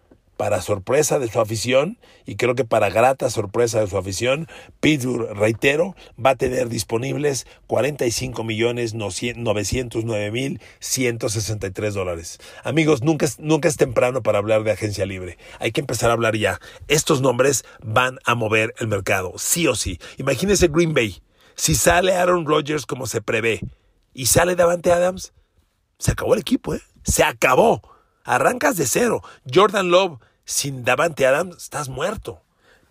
para 0.43 0.61
sorpresa 0.61 1.21
de 1.21 1.31
su 1.31 1.39
afición 1.39 1.99
y 2.27 2.35
creo 2.35 2.57
que 2.57 2.65
para 2.65 2.91
grata 2.91 3.31
sorpresa 3.31 3.79
de 3.79 3.87
su 3.87 3.97
afición, 3.97 4.49
Pittsburgh, 4.81 5.31
reitero, 5.39 5.95
va 6.19 6.31
a 6.31 6.35
tener 6.35 6.69
disponibles 6.69 7.47
45 7.69 8.43
millones 8.43 8.93
909 8.93 10.33
mil 10.33 10.61
163 10.81 11.95
dólares. 11.95 12.41
Amigos, 12.65 13.05
nunca 13.05 13.25
es, 13.25 13.39
nunca 13.39 13.69
es 13.69 13.77
temprano 13.77 14.25
para 14.25 14.39
hablar 14.39 14.65
de 14.65 14.73
agencia 14.73 15.07
libre. 15.07 15.39
Hay 15.61 15.71
que 15.71 15.81
empezar 15.81 16.11
a 16.11 16.15
hablar 16.15 16.35
ya. 16.37 16.59
Estos 16.89 17.21
nombres 17.21 17.65
van 17.81 18.19
a 18.25 18.35
mover 18.35 18.75
el 18.81 18.89
mercado, 18.89 19.35
sí 19.37 19.69
o 19.69 19.77
sí. 19.77 20.01
Imagínese 20.17 20.67
Green 20.67 20.93
Bay. 20.93 21.23
Si 21.55 21.77
sale 21.77 22.17
Aaron 22.17 22.47
Rodgers 22.47 22.85
como 22.85 23.07
se 23.07 23.23
prevé 23.23 23.61
y 24.13 24.27
sale 24.27 24.57
Davante 24.57 24.91
Adams, 24.91 25.35
se 26.01 26.11
acabó 26.11 26.35
el 26.35 26.41
equipo, 26.41 26.75
¿eh? 26.75 26.83
Se 27.05 27.23
acabó. 27.23 27.81
Arrancas 28.25 28.77
de 28.77 28.87
cero. 28.87 29.23
Jordan 29.53 29.91
Love 29.91 30.19
sin 30.45 30.85
Davante 30.85 31.27
Adams 31.27 31.57
estás 31.57 31.89
muerto. 31.89 32.43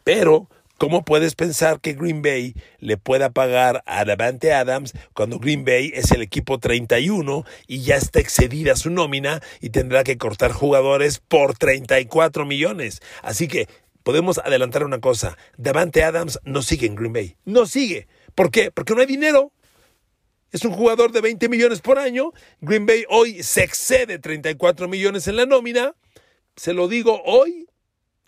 Pero, 0.04 0.50
¿cómo 0.78 1.04
puedes 1.04 1.36
pensar 1.36 1.80
que 1.80 1.94
Green 1.94 2.22
Bay 2.22 2.56
le 2.80 2.98
pueda 2.98 3.30
pagar 3.30 3.84
a 3.86 4.04
Davante 4.06 4.54
Adams 4.54 4.94
cuando 5.14 5.40
Green 5.40 5.64
Bay 5.66 5.92
es 5.94 6.12
el 6.12 6.22
equipo 6.22 6.60
31 6.60 7.46
y 7.68 7.84
ya 7.84 7.96
está 7.96 8.20
excedida 8.20 8.76
su 8.76 8.90
nómina 8.90 9.42
y 9.60 9.70
tendrá 9.70 10.04
que 10.04 10.18
cortar 10.18 10.52
jugadores 10.52 11.20
por 11.20 11.58
34 11.58 12.46
millones? 12.46 13.02
Así 13.22 13.48
que 13.48 13.68
podemos 14.04 14.40
adelantar 14.40 14.84
una 14.84 15.00
cosa. 15.00 15.38
Davante 15.58 16.04
Adams 16.04 16.40
no 16.44 16.62
sigue 16.62 16.88
en 16.88 16.96
Green 16.96 17.14
Bay. 17.14 17.36
No 17.46 17.66
sigue. 17.66 18.08
¿Por 18.36 18.52
qué? 18.52 18.72
Porque 18.72 18.96
no 18.96 19.02
hay 19.02 19.08
dinero. 19.08 19.52
Es 20.52 20.66
un 20.66 20.74
jugador 20.74 21.12
de 21.12 21.22
20 21.22 21.48
millones 21.48 21.80
por 21.80 21.98
año. 21.98 22.34
Green 22.60 22.86
Bay 22.86 23.06
hoy 23.10 23.42
se 23.42 23.64
excede 23.64 24.20
34 24.20 24.88
millones 24.88 25.28
en 25.28 25.38
la 25.38 25.46
nómina. 25.46 25.96
Se 26.62 26.74
lo 26.74 26.88
digo 26.88 27.24
hoy, 27.26 27.68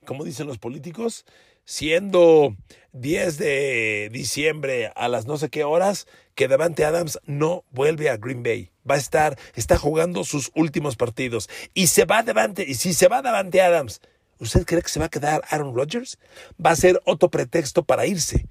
como 0.08 0.24
dicen 0.24 0.48
los 0.48 0.58
políticos, 0.58 1.24
siendo 1.66 2.58
10 2.94 3.38
de 3.38 4.10
diciembre 4.12 4.92
a 4.96 5.08
las 5.08 5.28
no 5.28 5.38
sé 5.38 5.50
qué 5.50 5.64
horas, 5.64 6.08
que 6.34 6.48
Davante 6.48 6.84
Adams 6.84 7.20
no 7.28 7.64
vuelve 7.70 8.10
a 8.10 8.18
Green 8.18 8.42
Bay. 8.42 8.72
Va 8.90 8.96
a 8.96 8.98
estar, 8.98 9.38
está 9.54 9.78
jugando 9.78 10.24
sus 10.24 10.50
últimos 10.56 10.96
partidos. 10.96 11.48
Y 11.76 11.86
se 11.86 12.06
va 12.06 12.24
Davante, 12.24 12.66
y 12.68 12.74
si 12.74 12.96
se 12.96 13.08
va 13.08 13.22
Davante 13.22 13.62
Adams, 13.62 14.02
¿usted 14.40 14.66
cree 14.66 14.82
que 14.82 14.90
se 14.90 15.00
va 15.00 15.06
a 15.06 15.10
quedar 15.10 15.44
Aaron 15.52 15.76
Rodgers? 15.76 16.18
Va 16.60 16.72
a 16.72 16.76
ser 16.76 17.04
otro 17.06 17.30
pretexto 17.30 17.84
para 17.84 18.08
irse. 18.08 18.48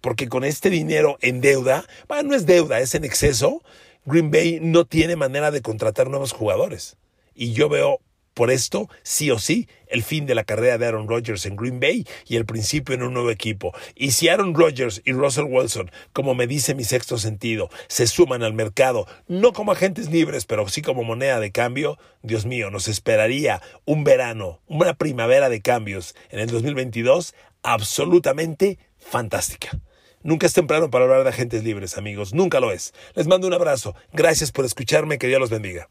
Porque 0.00 0.30
con 0.30 0.42
este 0.42 0.70
dinero 0.70 1.18
en 1.20 1.42
deuda, 1.42 1.84
bueno, 2.08 2.30
no 2.30 2.34
es 2.34 2.46
deuda, 2.46 2.80
es 2.80 2.94
en 2.94 3.04
exceso, 3.04 3.62
Green 4.06 4.30
Bay 4.30 4.58
no 4.62 4.86
tiene 4.86 5.16
manera 5.16 5.50
de 5.50 5.60
contratar 5.60 6.08
nuevos 6.08 6.32
jugadores. 6.32 6.96
Y 7.34 7.52
yo 7.52 7.68
veo 7.68 8.00
por 8.38 8.52
esto, 8.52 8.88
sí 9.02 9.32
o 9.32 9.38
sí, 9.40 9.66
el 9.88 10.04
fin 10.04 10.24
de 10.24 10.36
la 10.36 10.44
carrera 10.44 10.78
de 10.78 10.86
Aaron 10.86 11.08
Rodgers 11.08 11.44
en 11.44 11.56
Green 11.56 11.80
Bay 11.80 12.06
y 12.28 12.36
el 12.36 12.46
principio 12.46 12.94
en 12.94 13.02
un 13.02 13.12
nuevo 13.12 13.32
equipo. 13.32 13.74
Y 13.96 14.12
si 14.12 14.28
Aaron 14.28 14.54
Rodgers 14.54 15.02
y 15.04 15.10
Russell 15.10 15.46
Wilson, 15.48 15.90
como 16.12 16.36
me 16.36 16.46
dice 16.46 16.76
mi 16.76 16.84
sexto 16.84 17.18
sentido, 17.18 17.68
se 17.88 18.06
suman 18.06 18.44
al 18.44 18.52
mercado, 18.52 19.08
no 19.26 19.52
como 19.52 19.72
agentes 19.72 20.08
libres, 20.08 20.46
pero 20.46 20.68
sí 20.68 20.82
como 20.82 21.02
moneda 21.02 21.40
de 21.40 21.50
cambio, 21.50 21.98
Dios 22.22 22.46
mío, 22.46 22.70
nos 22.70 22.86
esperaría 22.86 23.60
un 23.84 24.04
verano, 24.04 24.60
una 24.68 24.94
primavera 24.94 25.48
de 25.48 25.60
cambios 25.60 26.14
en 26.30 26.38
el 26.38 26.46
2022 26.46 27.34
absolutamente 27.64 28.78
fantástica. 28.98 29.80
Nunca 30.22 30.46
es 30.46 30.52
temprano 30.52 30.90
para 30.90 31.06
hablar 31.06 31.24
de 31.24 31.30
agentes 31.30 31.64
libres, 31.64 31.98
amigos. 31.98 32.32
Nunca 32.34 32.60
lo 32.60 32.70
es. 32.70 32.94
Les 33.16 33.26
mando 33.26 33.48
un 33.48 33.54
abrazo. 33.54 33.96
Gracias 34.12 34.52
por 34.52 34.64
escucharme. 34.64 35.18
Que 35.18 35.26
Dios 35.26 35.40
los 35.40 35.50
bendiga. 35.50 35.88